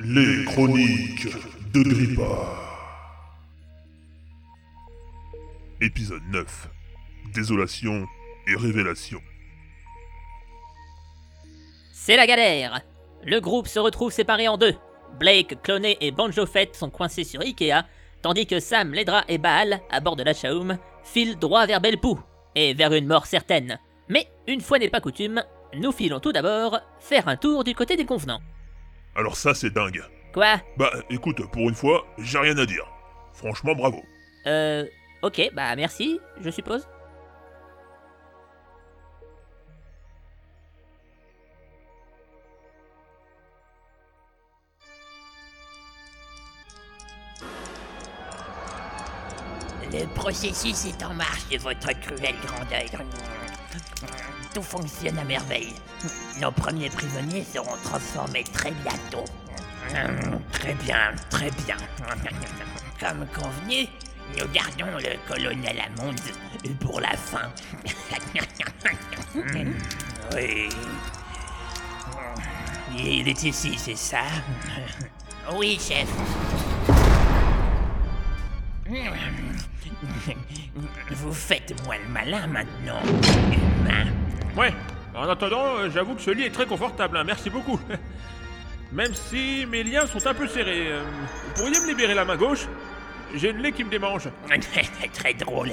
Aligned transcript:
Les 0.00 0.44
chroniques 0.44 1.26
de 1.74 1.82
Grippa. 1.82 2.22
Épisode 5.80 6.22
9. 6.30 6.68
Désolation 7.34 8.06
et 8.46 8.54
révélation. 8.54 9.20
C'est 11.92 12.16
la 12.16 12.28
galère 12.28 12.82
Le 13.24 13.40
groupe 13.40 13.66
se 13.66 13.80
retrouve 13.80 14.12
séparé 14.12 14.46
en 14.46 14.56
deux. 14.56 14.76
Blake, 15.18 15.60
Cloné 15.64 15.98
et 16.00 16.12
Banjo 16.12 16.46
Fett 16.46 16.76
sont 16.76 16.90
coincés 16.90 17.24
sur 17.24 17.40
Ikea, 17.40 17.84
tandis 18.22 18.46
que 18.46 18.60
Sam, 18.60 18.94
Ledra 18.94 19.24
et 19.26 19.38
Baal, 19.38 19.80
à 19.90 19.98
bord 19.98 20.14
de 20.14 20.22
la 20.22 20.32
Chaum, 20.32 20.78
filent 21.02 21.40
droit 21.40 21.66
vers 21.66 21.80
Belpou, 21.80 22.20
et 22.54 22.72
vers 22.72 22.92
une 22.92 23.08
mort 23.08 23.26
certaine. 23.26 23.80
Mais, 24.08 24.28
une 24.46 24.60
fois 24.60 24.78
n'est 24.78 24.90
pas 24.90 25.00
coutume, 25.00 25.42
nous 25.74 25.90
filons 25.90 26.20
tout 26.20 26.32
d'abord 26.32 26.78
faire 27.00 27.26
un 27.26 27.36
tour 27.36 27.64
du 27.64 27.74
côté 27.74 27.96
des 27.96 28.06
convenants. 28.06 28.40
Alors 29.14 29.36
ça 29.36 29.54
c'est 29.54 29.70
dingue. 29.70 30.02
Quoi? 30.32 30.60
Bah 30.76 30.90
écoute, 31.10 31.44
pour 31.50 31.68
une 31.68 31.74
fois, 31.74 32.06
j'ai 32.18 32.38
rien 32.38 32.56
à 32.58 32.66
dire. 32.66 32.86
Franchement 33.32 33.74
bravo. 33.74 34.02
Euh... 34.46 34.84
Ok, 35.22 35.50
bah 35.52 35.74
merci, 35.74 36.20
je 36.40 36.50
suppose. 36.50 36.86
Le 49.90 50.06
processus 50.14 50.84
est 50.84 51.02
en 51.02 51.14
marche 51.14 51.48
de 51.48 51.58
votre 51.58 51.92
cruelle 52.00 52.36
grandeur. 52.44 53.02
Tout 54.58 54.64
fonctionne 54.64 55.16
à 55.20 55.22
merveille. 55.22 55.72
Nos 56.40 56.50
premiers 56.50 56.90
prisonniers 56.90 57.44
seront 57.44 57.76
transformés 57.84 58.42
très 58.42 58.72
bientôt. 58.72 59.24
Très 60.50 60.74
bien, 60.74 61.12
très 61.30 61.48
bien. 61.64 61.76
Comme 62.98 63.24
convenu, 63.28 63.86
nous 64.36 64.48
gardons 64.48 64.98
le 64.98 65.16
colonel 65.32 65.80
Hammond 65.80 66.16
pour 66.80 67.00
la 67.00 67.16
fin. 67.16 67.52
Oui. 70.34 70.68
Il 72.96 73.28
est 73.28 73.42
ici, 73.44 73.74
c'est 73.78 73.96
ça? 73.96 74.22
Oui, 75.54 75.78
chef. 75.80 76.08
Vous 81.10 81.32
faites 81.32 81.80
moins 81.84 81.98
le 81.98 82.08
malin 82.12 82.46
maintenant, 82.48 83.00
humain. 83.52 84.06
Ouais, 84.58 84.74
en 85.14 85.28
attendant, 85.28 85.76
euh, 85.76 85.88
j'avoue 85.88 86.16
que 86.16 86.20
ce 86.20 86.32
lit 86.32 86.42
est 86.42 86.50
très 86.50 86.66
confortable, 86.66 87.16
hein, 87.16 87.22
merci 87.24 87.48
beaucoup. 87.48 87.78
Même 88.92 89.14
si 89.14 89.64
mes 89.66 89.84
liens 89.84 90.04
sont 90.04 90.26
un 90.26 90.34
peu 90.34 90.48
serrés. 90.48 90.88
euh, 90.88 91.04
vous 91.44 91.62
pourriez 91.62 91.78
me 91.80 91.86
libérer 91.86 92.12
la 92.12 92.24
main 92.24 92.36
gauche? 92.36 92.66
J'ai 93.36 93.50
une 93.50 93.58
lait 93.58 93.70
qui 93.70 93.84
me 93.84 93.90
démange. 93.90 94.28
Très 95.12 95.34
drôle. 95.34 95.70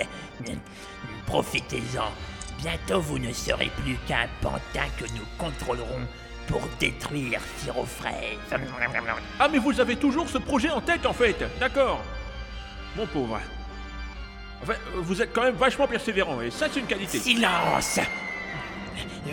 Profitez-en. 1.25 2.11
Bientôt 2.59 3.01
vous 3.01 3.17
ne 3.17 3.33
serez 3.33 3.71
plus 3.81 3.95
qu'un 4.07 4.27
pantin 4.39 4.85
que 4.99 5.05
nous 5.15 5.25
contrôlerons 5.39 6.01
pour 6.47 6.61
détruire 6.79 7.39
Firofraise. 7.41 8.37
Ah, 9.39 9.47
mais 9.51 9.57
vous 9.57 9.79
avez 9.79 9.95
toujours 9.95 10.29
ce 10.29 10.37
projet 10.37 10.69
en 10.69 10.81
tête 10.81 11.07
en 11.07 11.13
fait, 11.13 11.43
d'accord. 11.59 12.03
Mon 12.95 13.07
pauvre. 13.07 13.39
Enfin, 14.61 14.73
vous 14.97 15.23
êtes 15.23 15.33
quand 15.33 15.41
même 15.43 15.55
vachement 15.55 15.87
persévérant, 15.87 16.39
et 16.41 16.51
ça 16.51 16.67
c'est 16.71 16.81
une 16.81 16.85
qualité. 16.85 17.17
Silence 17.17 17.99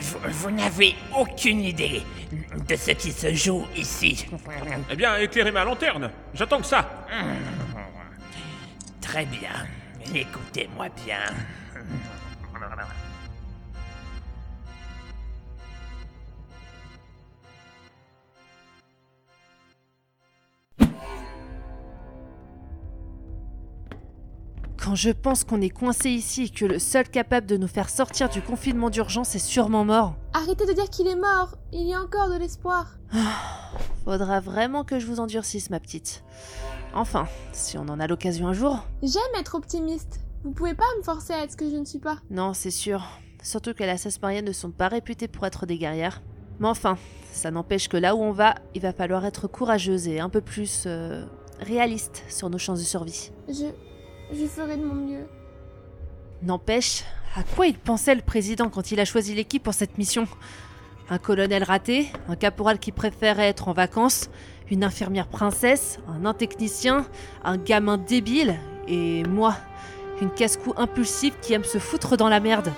Vous, 0.00 0.18
vous 0.24 0.50
n'avez 0.50 0.94
aucune 1.16 1.60
idée 1.60 2.02
de 2.68 2.76
ce 2.76 2.92
qui 2.92 3.12
se 3.12 3.32
joue 3.34 3.66
ici. 3.76 4.26
Eh 4.90 4.96
bien, 4.96 5.16
éclairez 5.16 5.52
ma 5.52 5.64
lanterne, 5.64 6.10
j'attends 6.34 6.58
que 6.60 6.66
ça. 6.66 7.06
Très 9.00 9.26
bien. 9.26 9.66
Écoutez-moi 10.14 10.88
bien. 11.04 11.24
Quand 24.92 24.96
je 24.96 25.08
pense 25.08 25.44
qu'on 25.44 25.62
est 25.62 25.70
coincé 25.70 26.10
ici 26.10 26.42
et 26.42 26.48
que 26.50 26.66
le 26.66 26.78
seul 26.78 27.08
capable 27.08 27.46
de 27.46 27.56
nous 27.56 27.66
faire 27.66 27.88
sortir 27.88 28.28
du 28.28 28.42
confinement 28.42 28.90
d'urgence 28.90 29.34
est 29.34 29.38
sûrement 29.38 29.86
mort, 29.86 30.16
Arrêtez 30.34 30.66
de 30.66 30.74
dire 30.74 30.90
qu'il 30.90 31.06
est 31.06 31.16
mort. 31.16 31.56
Il 31.72 31.86
y 31.86 31.94
a 31.94 31.98
encore 32.02 32.28
de 32.28 32.36
l'espoir. 32.36 32.98
faudra 34.04 34.40
vraiment 34.40 34.84
que 34.84 34.98
je 35.00 35.06
vous 35.06 35.18
endurcisse, 35.18 35.70
ma 35.70 35.80
petite. 35.80 36.22
Enfin, 36.92 37.26
si 37.54 37.78
on 37.78 37.88
en 37.88 38.00
a 38.00 38.06
l'occasion 38.06 38.48
un 38.48 38.52
jour. 38.52 38.84
J'aime 39.02 39.22
être 39.40 39.54
optimiste. 39.54 40.20
Vous 40.44 40.50
pouvez 40.50 40.74
pas 40.74 40.84
me 40.98 41.02
forcer 41.02 41.32
à 41.32 41.44
être 41.44 41.52
ce 41.52 41.56
que 41.56 41.70
je 41.70 41.76
ne 41.76 41.86
suis 41.86 41.98
pas. 41.98 42.18
Non, 42.28 42.52
c'est 42.52 42.70
sûr. 42.70 43.02
Surtout 43.42 43.72
que 43.72 43.84
les 43.84 43.96
Sasmariennes 43.96 44.44
ne 44.44 44.52
sont 44.52 44.72
pas 44.72 44.88
réputées 44.88 45.26
pour 45.26 45.46
être 45.46 45.64
des 45.64 45.78
guerrières. 45.78 46.20
Mais 46.60 46.68
enfin, 46.68 46.98
ça 47.32 47.50
n'empêche 47.50 47.88
que 47.88 47.96
là 47.96 48.14
où 48.14 48.20
on 48.20 48.32
va, 48.32 48.56
il 48.74 48.82
va 48.82 48.92
falloir 48.92 49.24
être 49.24 49.48
courageuse 49.48 50.06
et 50.06 50.20
un 50.20 50.28
peu 50.28 50.42
plus 50.42 50.84
euh, 50.84 51.24
réaliste 51.60 52.24
sur 52.28 52.50
nos 52.50 52.58
chances 52.58 52.80
de 52.80 52.84
survie. 52.84 53.30
Je. 53.48 53.72
Je 54.32 54.46
ferai 54.46 54.76
de 54.76 54.84
mon 54.84 54.94
mieux. 54.94 55.26
N'empêche, 56.42 57.04
à 57.36 57.42
quoi 57.42 57.66
il 57.66 57.78
pensait 57.78 58.14
le 58.14 58.22
président 58.22 58.70
quand 58.70 58.90
il 58.90 58.98
a 58.98 59.04
choisi 59.04 59.34
l'équipe 59.34 59.62
pour 59.62 59.74
cette 59.74 59.98
mission? 59.98 60.26
Un 61.10 61.18
colonel 61.18 61.62
raté, 61.62 62.08
un 62.28 62.36
caporal 62.36 62.78
qui 62.78 62.92
préférait 62.92 63.48
être 63.48 63.68
en 63.68 63.72
vacances, 63.72 64.30
une 64.70 64.84
infirmière 64.84 65.28
princesse, 65.28 65.98
un 66.08 66.20
nain 66.20 66.32
technicien, 66.32 67.06
un 67.44 67.58
gamin 67.58 67.98
débile, 67.98 68.58
et 68.88 69.22
moi, 69.24 69.54
une 70.22 70.30
casse-cou 70.30 70.72
impulsive 70.76 71.34
qui 71.42 71.52
aime 71.52 71.64
se 71.64 71.78
foutre 71.78 72.16
dans 72.16 72.28
la 72.28 72.40
merde. 72.40 72.72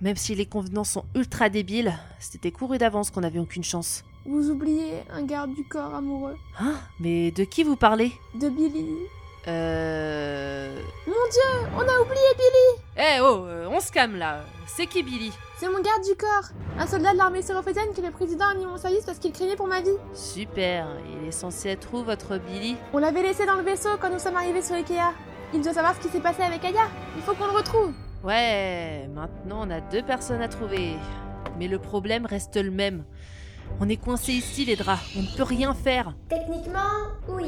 Même 0.00 0.16
si 0.16 0.34
les 0.34 0.46
convenants 0.46 0.84
sont 0.84 1.04
ultra 1.14 1.50
débiles, 1.50 1.92
c'était 2.18 2.50
couru 2.50 2.78
d'avance 2.78 3.10
qu'on 3.10 3.20
n'avait 3.20 3.38
aucune 3.38 3.64
chance. 3.64 4.04
Vous 4.24 4.50
oubliez 4.50 5.02
un 5.10 5.22
garde 5.22 5.54
du 5.54 5.64
corps 5.64 5.94
amoureux? 5.94 6.36
Hein? 6.58 6.74
Mais 6.98 7.30
de 7.30 7.44
qui 7.44 7.62
vous 7.62 7.76
parlez? 7.76 8.12
De 8.34 8.48
Billy. 8.48 8.86
Euh... 9.48 10.80
Mon 11.06 11.12
dieu, 11.12 11.68
on 11.74 11.80
a 11.80 12.00
oublié 12.00 12.26
Billy 12.36 12.84
Eh 12.98 13.20
oh, 13.20 13.46
euh, 13.46 13.68
on 13.70 13.80
se 13.80 13.90
calme 13.90 14.16
là. 14.16 14.40
C'est 14.66 14.86
qui 14.86 15.02
Billy? 15.02 15.32
C'est 15.56 15.68
mon 15.68 15.80
garde 15.80 16.02
du 16.04 16.14
corps. 16.14 16.50
Un 16.78 16.86
soldat 16.86 17.12
de 17.12 17.18
l'armée 17.18 17.42
sérophésienne 17.42 17.92
que 17.94 18.00
le 18.02 18.10
président 18.10 18.46
a 18.46 18.54
mis 18.54 18.66
en 18.66 18.76
service 18.76 19.04
parce 19.04 19.18
qu'il 19.18 19.32
craignait 19.32 19.56
pour 19.56 19.66
ma 19.66 19.80
vie. 19.80 19.96
Super, 20.14 20.88
il 21.10 21.28
est 21.28 21.32
censé 21.32 21.70
être 21.70 21.92
où 21.94 22.04
votre 22.04 22.38
Billy? 22.38 22.76
On 22.92 22.98
l'avait 22.98 23.22
laissé 23.22 23.46
dans 23.46 23.56
le 23.56 23.62
vaisseau 23.62 23.90
quand 24.00 24.10
nous 24.10 24.18
sommes 24.18 24.36
arrivés 24.36 24.62
sur 24.62 24.74
Ikea. 24.74 25.14
Il 25.52 25.62
doit 25.62 25.72
savoir 25.72 25.94
ce 25.96 26.00
qui 26.00 26.08
s'est 26.08 26.20
passé 26.20 26.42
avec 26.42 26.64
Aya. 26.64 26.88
Il 27.16 27.22
faut 27.22 27.34
qu'on 27.34 27.46
le 27.46 27.56
retrouve. 27.56 27.92
Ouais, 28.22 29.08
maintenant 29.14 29.66
on 29.66 29.70
a 29.70 29.80
deux 29.80 30.02
personnes 30.02 30.42
à 30.42 30.48
trouver. 30.48 30.94
Mais 31.58 31.66
le 31.66 31.78
problème 31.78 32.26
reste 32.26 32.56
le 32.56 32.70
même. 32.70 33.04
On 33.80 33.88
est 33.88 33.96
coincé 33.96 34.32
ici 34.32 34.64
les 34.64 34.76
draps, 34.76 35.02
on 35.16 35.22
ne 35.22 35.36
peut 35.36 35.42
rien 35.42 35.74
faire. 35.74 36.14
Techniquement, 36.28 37.08
oui. 37.28 37.46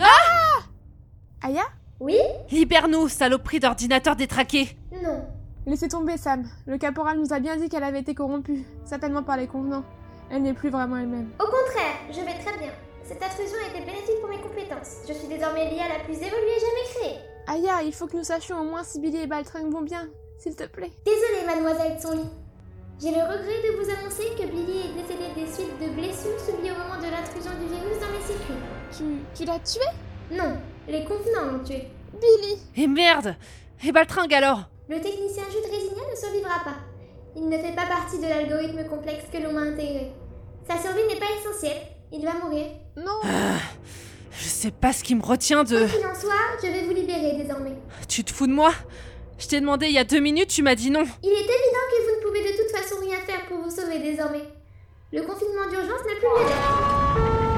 Aya 1.43 1.65
oui 2.03 2.19
Libère-nous, 2.51 3.09
saloperie 3.09 3.61
d'ordinateur 3.61 4.17
détraqué 4.17 4.77
Non. 5.03 5.25
Laissez 5.67 5.87
tomber 5.89 6.17
Sam. 6.17 6.45
Le 6.67 6.77
caporal 6.77 7.17
nous 7.19 7.33
a 7.33 7.39
bien 7.39 7.57
dit 7.57 7.69
qu'elle 7.69 7.85
avait 7.85 8.01
été 8.01 8.13
corrompue. 8.13 8.65
Certainement 8.85 9.23
par 9.23 9.37
les 9.37 9.47
convenants. 9.47 9.85
Elle 10.29 10.43
n'est 10.43 10.53
plus 10.53 10.71
vraiment 10.71 10.97
elle-même. 10.97 11.31
Au 11.39 11.45
contraire, 11.45 11.95
je 12.11 12.19
vais 12.19 12.39
très 12.45 12.59
bien. 12.59 12.73
Cette 13.05 13.23
intrusion 13.23 13.57
a 13.65 13.69
été 13.71 13.87
bénéfique 13.87 14.21
pour 14.21 14.31
mes 14.31 14.41
compétences. 14.41 15.03
Je 15.07 15.13
suis 15.13 15.29
désormais 15.29 15.71
liée 15.71 15.81
à 15.81 15.97
la 15.97 16.05
plus 16.05 16.15
évoluée 16.15 16.59
jamais 16.59 16.89
créée. 16.95 17.19
Aya, 17.47 17.83
il 17.85 17.93
faut 17.93 18.09
que 18.09 18.17
nous 18.17 18.25
sachions 18.25 18.61
au 18.61 18.65
moins 18.65 18.83
si 18.83 18.99
Billy 18.99 19.19
et 19.19 19.27
Baltring 19.29 19.71
vont 19.71 19.83
bien. 19.83 20.09
S'il 20.39 20.57
te 20.57 20.65
plaît. 20.65 20.91
Désolée, 21.05 21.47
mademoiselle 21.47 22.01
Tsonli. 22.01 22.25
J'ai 23.01 23.11
le 23.11 23.23
regret 23.23 23.63
de 23.63 23.77
vous 23.77 23.91
annoncer 23.91 24.25
que 24.37 24.47
Billy 24.51 24.81
est 24.81 25.01
décédé 25.01 25.29
des 25.37 25.53
suites 25.53 25.79
de 25.81 25.95
blessures 25.95 26.41
subies 26.41 26.71
au 26.71 26.79
moment 26.83 26.99
de 26.99 27.11
l'intrusion 27.11 27.53
du 27.61 27.67
virus 27.67 28.01
dans 28.01 28.11
les 28.11 28.27
circuits. 28.27 28.55
Tu, 28.97 29.05
tu 29.35 29.45
l'as 29.45 29.61
tué? 29.61 30.37
Non, 30.37 30.57
les 30.89 31.05
convenants 31.05 31.53
l'ont 31.53 31.65
tué. 31.65 31.89
Billy 32.21 32.59
Et 32.77 32.87
merde 32.87 33.37
Et 33.85 33.93
Baltringue 33.93 34.35
alors 34.35 34.69
Le 34.89 35.01
technicien 35.01 35.45
Jude 35.51 35.71
Résigna 35.71 36.03
ne 36.11 36.17
survivra 36.17 36.63
pas. 36.65 36.77
Il 37.35 37.49
ne 37.49 37.57
fait 37.57 37.75
pas 37.75 37.87
partie 37.87 38.19
de 38.19 38.27
l'algorithme 38.27 38.85
complexe 38.89 39.25
que 39.33 39.39
l'on 39.39 39.57
a 39.57 39.63
intégré. 39.63 40.13
Sa 40.69 40.79
survie 40.79 41.03
n'est 41.09 41.19
pas 41.19 41.27
essentielle. 41.41 41.81
Il 42.13 42.25
va 42.25 42.35
mourir. 42.35 42.67
Non 42.97 43.21
Je 44.33 44.45
sais 44.45 44.71
pas 44.71 44.93
ce 44.93 45.03
qui 45.03 45.15
me 45.15 45.23
retient 45.23 45.65
de... 45.65 45.79
Quoi 45.79 45.89
qu'il 45.89 46.07
en 46.07 46.15
soit, 46.15 46.33
je 46.63 46.67
vais 46.67 46.83
vous 46.83 46.95
libérer 46.95 47.37
désormais. 47.39 47.73
Tu 48.09 48.23
te 48.23 48.33
fous 48.33 48.47
de 48.47 48.53
moi? 48.53 48.73
Je 49.39 49.49
t'ai 49.49 49.61
demandé 49.61 49.87
il 49.87 49.93
y 49.93 49.99
a 49.99 50.05
deux 50.05 50.21
minutes, 50.21 50.49
tu 50.51 50.63
m'as 50.63 50.75
dit 50.75 50.91
non. 50.91 51.05
Il 51.23 51.31
est 51.31 51.33
évident 51.33 51.87
que 51.91 52.03
vous 52.05 52.17
ne 52.21 52.27
pouvez 52.27 52.53
de 52.53 52.57
toute 52.57 52.71
façon 52.77 53.01
rien 53.01 53.17
faire 53.27 53.47
pour 53.47 53.59
vous 53.59 53.71
sauver 53.71 53.99
désormais. 53.99 54.45
Le 55.13 55.23
confinement 55.23 55.69
d'urgence 55.69 56.05
n'a 56.07 56.15
plus 56.19 56.29
lieu 56.29 56.45
d'être. 56.47 57.52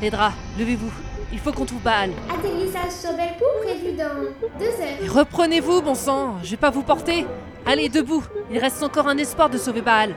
Pedra, 0.00 0.32
levez-vous. 0.58 0.90
Il 1.30 1.38
faut 1.38 1.52
qu'on 1.52 1.66
trouve 1.66 1.82
Baal. 1.82 2.10
Atterrissage 2.30 2.90
sur 2.90 3.10
prévu 3.62 3.92
dans 3.96 4.58
deux 4.58 4.64
heures. 4.64 5.14
Reprenez-vous, 5.14 5.82
bon 5.82 5.94
sang. 5.94 6.38
Je 6.42 6.52
vais 6.52 6.56
pas 6.56 6.70
vous 6.70 6.82
porter. 6.82 7.26
Allez, 7.66 7.90
debout. 7.90 8.24
Il 8.50 8.58
reste 8.58 8.82
encore 8.82 9.08
un 9.08 9.18
espoir 9.18 9.50
de 9.50 9.58
sauver 9.58 9.82
Baal. 9.82 10.14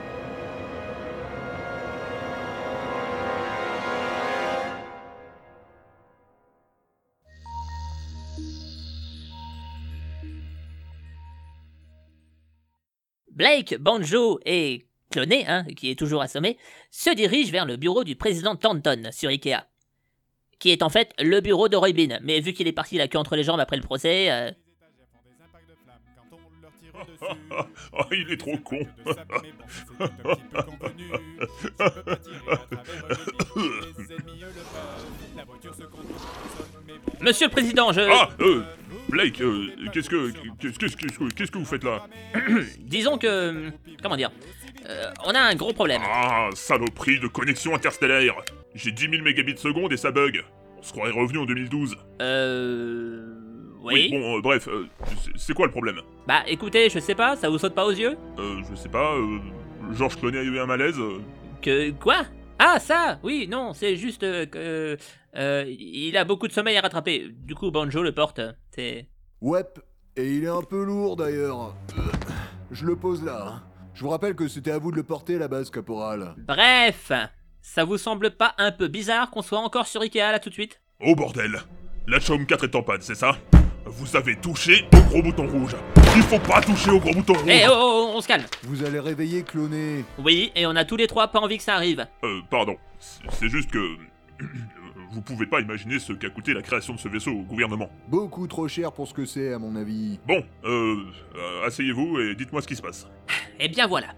Blake, 13.30 13.76
Banjo 13.78 14.40
et 14.46 14.86
cloné, 15.10 15.44
hein, 15.46 15.64
qui 15.76 15.90
est 15.90 15.98
toujours 15.98 16.22
assommé, 16.22 16.56
se 16.90 17.10
dirigent 17.10 17.52
vers 17.52 17.66
le 17.66 17.76
bureau 17.76 18.02
du 18.02 18.16
président 18.16 18.56
Thornton 18.56 19.10
sur 19.12 19.28
Ikea. 19.28 19.66
Qui 20.58 20.70
est 20.70 20.82
en 20.82 20.88
fait 20.88 21.12
le 21.18 21.40
bureau 21.40 21.68
de 21.68 21.76
Roy 21.76 21.92
Bean, 21.92 22.18
mais 22.22 22.40
vu 22.40 22.52
qu'il 22.52 22.66
est 22.68 22.72
parti 22.72 22.96
la 22.96 23.08
queue 23.08 23.18
entre 23.18 23.36
les 23.36 23.44
jambes 23.44 23.60
après 23.60 23.76
le 23.76 23.82
procès, 23.82 24.30
euh, 24.30 24.50
Ah, 27.92 28.06
il 28.12 28.30
est 28.32 28.36
trop 28.36 28.56
con. 28.58 28.86
Monsieur 37.20 37.46
le 37.46 37.50
président, 37.50 37.92
je. 37.92 38.00
Ah, 38.00 38.28
euh, 38.40 38.62
Blake, 39.08 39.40
euh, 39.40 39.68
qu'est-ce 39.92 40.10
que, 40.10 40.30
qu'est-ce 40.60 40.78
que, 40.78 40.86
qu'est-ce 40.86 41.18
que, 41.18 41.28
qu'est-ce 41.32 41.50
que 41.50 41.58
vous 41.58 41.64
faites 41.64 41.84
là? 41.84 42.06
Disons 42.78 43.18
que. 43.18 43.70
Comment 44.02 44.16
dire 44.16 44.30
euh, 44.88 45.10
On 45.24 45.30
a 45.34 45.40
un 45.40 45.54
gros 45.54 45.72
problème. 45.72 46.02
Ah, 46.04 46.50
saloperie 46.54 47.20
de 47.20 47.28
connexion 47.28 47.74
interstellaire. 47.74 48.34
J'ai 48.74 48.90
10 48.92 49.08
000 49.10 49.22
mégabits 49.22 49.56
seconde 49.56 49.92
et 49.92 49.96
ça 49.96 50.10
bug. 50.10 50.42
On 50.78 50.82
se 50.82 50.92
croirait 50.92 51.12
revenu 51.12 51.38
en 51.38 51.46
2012. 51.46 51.96
Euh. 52.22 53.22
Oui. 53.82 54.08
bon, 54.10 54.38
euh, 54.38 54.40
bref, 54.40 54.66
euh, 54.68 54.86
c'est- 55.36 55.52
quoi 55.52 55.66
le 55.66 55.70
problème? 55.72 55.96
Bah 56.26 56.42
écoutez, 56.46 56.88
je 56.88 56.98
sais 56.98 57.14
pas, 57.14 57.36
ça 57.36 57.50
vous 57.50 57.58
saute 57.58 57.74
pas 57.74 57.84
aux 57.84 57.90
yeux? 57.90 58.16
Euh, 58.38 58.62
je 58.70 58.74
sais 58.74 58.88
pas, 58.88 59.14
euh, 59.14 59.38
Georges 59.92 60.16
Clooney 60.16 60.38
a 60.38 60.42
eu 60.42 60.58
un 60.58 60.64
malaise 60.66 60.98
euh, 60.98 61.18
Que. 61.60 61.90
Quoi? 61.90 62.22
Ah, 62.58 62.78
ça 62.80 63.18
Oui, 63.22 63.46
non, 63.50 63.74
c'est 63.74 63.96
juste 63.96 64.22
euh, 64.22 64.46
que. 64.46 64.96
euh, 65.36 65.64
il 65.68 66.16
a 66.16 66.24
beaucoup 66.24 66.48
de 66.48 66.52
sommeil 66.52 66.76
à 66.78 66.80
rattraper. 66.80 67.28
Du 67.30 67.54
coup, 67.54 67.70
Banjo 67.70 68.02
le 68.02 68.12
porte. 68.12 68.40
C'est. 68.70 69.06
Ouais, 69.42 69.64
et 70.16 70.32
il 70.36 70.44
est 70.44 70.48
un 70.48 70.62
peu 70.62 70.82
lourd 70.82 71.16
d'ailleurs. 71.16 71.74
Je 72.70 72.86
le 72.86 72.96
pose 72.96 73.22
là. 73.22 73.46
hein. 73.46 73.62
Je 73.92 74.00
vous 74.02 74.08
rappelle 74.08 74.34
que 74.34 74.48
c'était 74.48 74.70
à 74.70 74.78
vous 74.78 74.90
de 74.92 74.96
le 74.96 75.02
porter 75.02 75.36
à 75.36 75.40
la 75.40 75.48
base, 75.48 75.70
caporal. 75.70 76.34
Bref 76.48 77.12
Ça 77.66 77.82
vous 77.82 77.96
semble 77.96 78.30
pas 78.30 78.54
un 78.58 78.72
peu 78.72 78.88
bizarre 78.88 79.30
qu'on 79.30 79.40
soit 79.40 79.58
encore 79.58 79.86
sur 79.86 80.02
Ikea 80.02 80.18
là 80.18 80.38
tout 80.38 80.50
de 80.50 80.54
suite? 80.54 80.82
Oh 81.00 81.14
bordel 81.16 81.62
La 82.06 82.20
Chaume 82.20 82.44
4 82.44 82.64
est 82.64 82.74
en 82.74 82.82
panne, 82.82 83.00
c'est 83.00 83.14
ça? 83.14 83.38
Vous 83.86 84.14
avez 84.16 84.36
touché 84.36 84.84
au 84.94 85.00
gros 85.08 85.22
bouton 85.22 85.48
rouge. 85.48 85.74
Il 86.14 86.22
faut 86.22 86.38
pas 86.38 86.60
toucher 86.60 86.90
au 86.90 87.00
gros 87.00 87.14
bouton 87.14 87.32
rouge 87.32 87.48
Eh 87.48 87.66
oh, 87.66 87.72
oh, 87.74 88.12
on 88.16 88.20
se 88.20 88.28
calme 88.28 88.44
Vous 88.64 88.84
allez 88.84 89.00
réveiller 89.00 89.44
Cloné. 89.44 90.04
Oui, 90.18 90.52
et 90.54 90.66
on 90.66 90.76
a 90.76 90.84
tous 90.84 90.96
les 90.96 91.06
trois 91.06 91.28
pas 91.28 91.40
envie 91.40 91.56
que 91.56 91.62
ça 91.62 91.74
arrive. 91.74 92.06
Euh, 92.22 92.40
pardon. 92.50 92.76
C'est 93.30 93.48
juste 93.48 93.70
que... 93.70 93.96
Vous 95.12 95.22
pouvez 95.22 95.46
pas 95.46 95.60
imaginer 95.60 95.98
ce 96.00 96.12
qu'a 96.12 96.28
coûté 96.28 96.52
la 96.52 96.60
création 96.60 96.92
de 96.92 96.98
ce 96.98 97.08
vaisseau 97.08 97.30
au 97.30 97.42
gouvernement. 97.44 97.88
Beaucoup 98.08 98.46
trop 98.46 98.68
cher 98.68 98.92
pour 98.92 99.08
ce 99.08 99.14
que 99.14 99.24
c'est, 99.24 99.54
à 99.54 99.58
mon 99.58 99.74
avis. 99.74 100.18
Bon, 100.26 100.44
euh... 100.64 100.96
euh, 101.34 101.66
asseyez-vous 101.66 102.20
et 102.20 102.34
dites-moi 102.34 102.60
ce 102.60 102.66
qui 102.66 102.76
se 102.76 102.82
passe. 102.82 103.08
Eh 103.58 103.68
bien 103.68 103.86
voilà. 103.86 104.08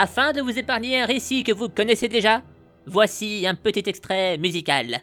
Afin 0.00 0.32
de 0.32 0.40
vous 0.40 0.56
épargner 0.56 1.00
un 1.00 1.06
récit 1.06 1.42
que 1.42 1.50
vous 1.50 1.68
connaissez 1.68 2.06
déjà, 2.06 2.40
voici 2.86 3.44
un 3.48 3.56
petit 3.56 3.82
extrait 3.86 4.38
musical. 4.38 5.00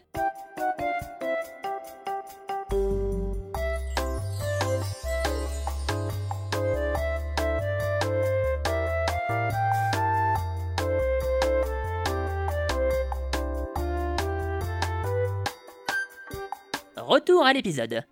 Retour 16.96 17.46
à 17.46 17.52
l'épisode. 17.52 18.06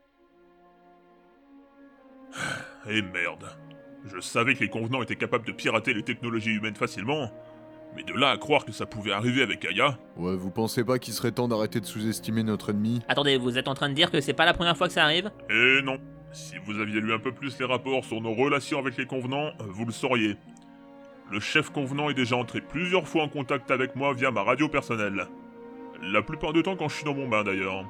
Eh 2.89 3.01
merde. 3.01 3.62
Je 4.05 4.19
savais 4.19 4.53
que 4.55 4.59
les 4.59 4.69
convenants 4.69 5.01
étaient 5.01 5.15
capables 5.15 5.45
de 5.45 5.51
pirater 5.53 5.93
les 5.93 6.03
technologies 6.03 6.51
humaines 6.51 6.75
facilement, 6.75 7.31
mais 7.95 8.03
de 8.03 8.13
là 8.13 8.31
à 8.31 8.37
croire 8.37 8.65
que 8.65 8.71
ça 8.71 8.85
pouvait 8.85 9.11
arriver 9.13 9.41
avec 9.43 9.63
Aya, 9.65 9.97
Ouais, 10.17 10.35
vous 10.35 10.51
pensez 10.51 10.83
pas 10.83 10.99
qu'il 10.99 11.13
serait 11.13 11.31
temps 11.31 11.47
d'arrêter 11.47 11.79
de 11.79 11.85
sous-estimer 11.85 12.43
notre 12.43 12.71
ennemi? 12.71 13.01
Attendez, 13.07 13.37
vous 13.37 13.57
êtes 13.57 13.67
en 13.67 13.73
train 13.75 13.89
de 13.89 13.93
dire 13.93 14.11
que 14.11 14.19
c'est 14.19 14.33
pas 14.33 14.45
la 14.45 14.53
première 14.53 14.75
fois 14.75 14.87
que 14.87 14.93
ça 14.93 15.03
arrive? 15.03 15.31
Eh 15.49 15.81
non. 15.83 15.97
Si 16.31 16.55
vous 16.65 16.79
aviez 16.79 16.99
lu 16.99 17.13
un 17.13 17.19
peu 17.19 17.31
plus 17.31 17.57
les 17.59 17.65
rapports 17.65 18.03
sur 18.03 18.19
nos 18.19 18.33
relations 18.33 18.79
avec 18.79 18.97
les 18.97 19.05
convenants, 19.05 19.51
vous 19.59 19.85
le 19.85 19.91
sauriez. 19.91 20.35
Le 21.31 21.39
chef 21.39 21.69
convenant 21.69 22.09
est 22.09 22.15
déjà 22.15 22.35
entré 22.35 22.59
plusieurs 22.59 23.07
fois 23.07 23.23
en 23.23 23.29
contact 23.29 23.69
avec 23.71 23.95
moi 23.95 24.13
via 24.13 24.31
ma 24.31 24.41
radio 24.43 24.67
personnelle. 24.67 25.27
La 26.01 26.21
plupart 26.21 26.51
du 26.51 26.63
temps 26.63 26.75
quand 26.75 26.89
je 26.89 26.95
suis 26.95 27.05
dans 27.05 27.13
mon 27.13 27.29
bain 27.29 27.43
d'ailleurs. 27.43 27.85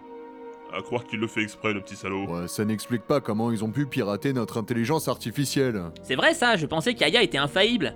À 0.76 0.82
croire 0.82 1.06
qu'il 1.06 1.20
le 1.20 1.28
fait 1.28 1.42
exprès, 1.44 1.72
le 1.74 1.82
petit 1.82 1.96
salaud. 1.96 2.26
Ouais, 2.26 2.48
ça 2.48 2.66
n'explique 2.66 3.04
pas 3.04 3.22
comment 3.22 3.52
ils 3.52 3.64
ont 3.64 3.70
pu 3.72 3.86
pirater 3.86 4.34
notre 4.34 4.58
intelligence 4.58 5.08
artificielle. 5.08 5.84
C'est 6.02 6.16
vrai 6.16 6.34
ça, 6.34 6.56
je 6.56 6.66
pensais 6.66 6.96
qu'Aya 6.96 7.22
était 7.22 7.38
infaillible. 7.38 7.94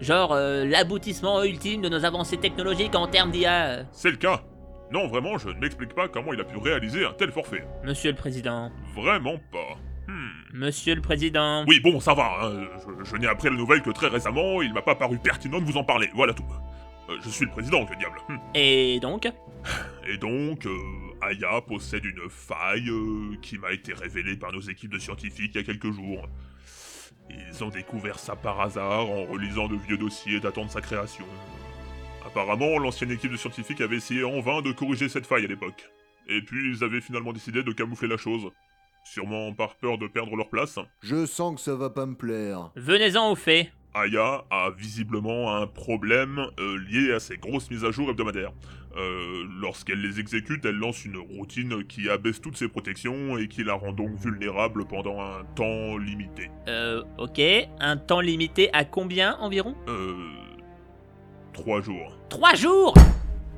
Genre 0.00 0.32
euh, 0.32 0.64
l'aboutissement 0.64 1.42
ultime 1.42 1.82
de 1.82 1.88
nos 1.88 2.04
avancées 2.04 2.36
technologiques 2.38 2.94
en 2.94 3.06
termes 3.08 3.32
d'IA. 3.32 3.80
C'est 3.92 4.10
le 4.10 4.16
cas. 4.16 4.42
Non, 4.92 5.08
vraiment, 5.08 5.38
je 5.38 5.48
ne 5.48 5.58
m'explique 5.58 5.94
pas 5.94 6.08
comment 6.08 6.32
il 6.32 6.40
a 6.40 6.44
pu 6.44 6.56
réaliser 6.58 7.04
un 7.04 7.12
tel 7.12 7.30
forfait. 7.32 7.64
Monsieur 7.84 8.10
le 8.10 8.16
Président. 8.16 8.70
Vraiment 8.96 9.36
pas. 9.52 9.76
Hmm. 10.08 10.28
Monsieur 10.54 10.94
le 10.94 11.00
Président. 11.00 11.64
Oui, 11.68 11.80
bon, 11.80 12.00
ça 12.00 12.14
va. 12.14 12.30
hein, 12.42 12.64
Je, 13.04 13.10
je 13.10 13.16
n'ai 13.16 13.26
appris 13.28 13.48
la 13.50 13.56
nouvelle 13.56 13.82
que 13.82 13.90
très 13.90 14.08
récemment. 14.08 14.62
Il 14.62 14.72
m'a 14.72 14.82
pas 14.82 14.94
paru 14.96 15.18
pertinent 15.18 15.60
de 15.60 15.64
vous 15.64 15.76
en 15.76 15.84
parler. 15.84 16.08
Voilà 16.14 16.32
tout. 16.34 16.44
Euh, 17.08 17.16
je 17.22 17.28
suis 17.28 17.44
le 17.44 17.50
président, 17.50 17.84
que 17.86 17.96
diable. 17.96 18.18
Hmm. 18.28 18.36
Et 18.54 18.98
donc? 19.00 19.26
Et 20.08 20.16
donc, 20.16 20.66
euh, 20.66 20.70
Aya 21.22 21.60
possède 21.60 22.04
une 22.04 22.28
faille 22.28 22.88
euh, 22.88 23.36
qui 23.42 23.58
m'a 23.58 23.72
été 23.72 23.92
révélée 23.92 24.36
par 24.36 24.52
nos 24.52 24.60
équipes 24.60 24.92
de 24.92 24.98
scientifiques 24.98 25.52
il 25.54 25.58
y 25.58 25.60
a 25.60 25.64
quelques 25.64 25.90
jours. 25.92 26.28
Ils 27.30 27.62
ont 27.62 27.68
découvert 27.68 28.18
ça 28.18 28.36
par 28.36 28.60
hasard 28.60 29.08
en 29.08 29.24
relisant 29.24 29.68
de 29.68 29.76
vieux 29.76 29.98
dossiers 29.98 30.40
datant 30.40 30.64
de 30.64 30.70
sa 30.70 30.80
création. 30.80 31.26
Apparemment, 32.26 32.78
l'ancienne 32.78 33.10
équipe 33.10 33.32
de 33.32 33.36
scientifiques 33.36 33.80
avait 33.80 33.96
essayé 33.96 34.24
en 34.24 34.40
vain 34.40 34.62
de 34.62 34.72
corriger 34.72 35.08
cette 35.08 35.26
faille 35.26 35.44
à 35.44 35.48
l'époque. 35.48 35.90
Et 36.28 36.42
puis, 36.42 36.70
ils 36.70 36.84
avaient 36.84 37.00
finalement 37.00 37.32
décidé 37.32 37.62
de 37.62 37.72
camoufler 37.72 38.08
la 38.08 38.16
chose. 38.16 38.50
Sûrement 39.04 39.52
par 39.52 39.76
peur 39.76 39.98
de 39.98 40.06
perdre 40.06 40.36
leur 40.36 40.48
place. 40.48 40.78
Je 41.02 41.26
sens 41.26 41.56
que 41.56 41.60
ça 41.60 41.74
va 41.74 41.90
pas 41.90 42.06
me 42.06 42.14
plaire. 42.14 42.70
Venez-en 42.76 43.32
aux 43.32 43.36
faits. 43.36 43.72
Aya 43.94 44.44
a 44.50 44.70
visiblement 44.70 45.56
un 45.56 45.66
problème 45.66 46.46
euh, 46.60 46.78
lié 46.88 47.12
à 47.12 47.20
ses 47.20 47.36
grosses 47.36 47.70
mises 47.70 47.84
à 47.84 47.90
jour 47.90 48.10
hebdomadaires. 48.10 48.52
Euh, 48.96 49.44
Lorsqu'elle 49.60 50.00
les 50.00 50.20
exécute, 50.20 50.64
elle 50.64 50.76
lance 50.76 51.04
une 51.04 51.16
routine 51.16 51.84
qui 51.84 52.08
abaisse 52.08 52.40
toutes 52.40 52.56
ses 52.56 52.68
protections 52.68 53.36
et 53.38 53.48
qui 53.48 53.64
la 53.64 53.74
rend 53.74 53.92
donc 53.92 54.14
vulnérable 54.16 54.84
pendant 54.86 55.20
un 55.20 55.44
temps 55.56 55.96
limité. 55.98 56.50
Euh, 56.68 57.02
ok. 57.18 57.40
Un 57.80 57.96
temps 57.96 58.20
limité 58.20 58.70
à 58.72 58.84
combien 58.84 59.36
environ? 59.38 59.74
Euh... 59.88 60.14
Trois 61.52 61.80
jours. 61.80 62.16
Trois 62.28 62.54
jours 62.54 62.94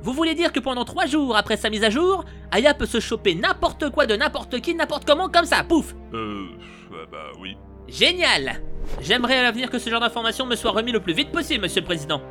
Vous 0.01 0.13
voulez 0.13 0.33
dire 0.33 0.51
que 0.51 0.59
pendant 0.59 0.83
trois 0.83 1.05
jours 1.05 1.37
après 1.37 1.57
sa 1.57 1.69
mise 1.69 1.83
à 1.83 1.89
jour, 1.91 2.25
Aya 2.51 2.73
peut 2.73 2.87
se 2.87 2.99
choper 2.99 3.35
n'importe 3.35 3.91
quoi 3.91 4.07
de 4.07 4.15
n'importe 4.15 4.59
qui, 4.61 4.73
n'importe 4.73 5.05
comment, 5.05 5.29
comme 5.29 5.45
ça, 5.45 5.63
pouf 5.63 5.93
Euh... 6.13 6.47
Bah, 6.91 6.97
bah 7.11 7.31
oui. 7.39 7.55
Génial 7.87 8.61
J'aimerais 9.01 9.37
à 9.37 9.43
l'avenir 9.43 9.69
que 9.69 9.79
ce 9.79 9.89
genre 9.89 9.99
d'informations 9.99 10.45
me 10.45 10.55
soit 10.55 10.71
remis 10.71 10.91
le 10.91 10.99
plus 10.99 11.13
vite 11.13 11.31
possible, 11.31 11.63
monsieur 11.63 11.81
le 11.81 11.85
président. 11.85 12.21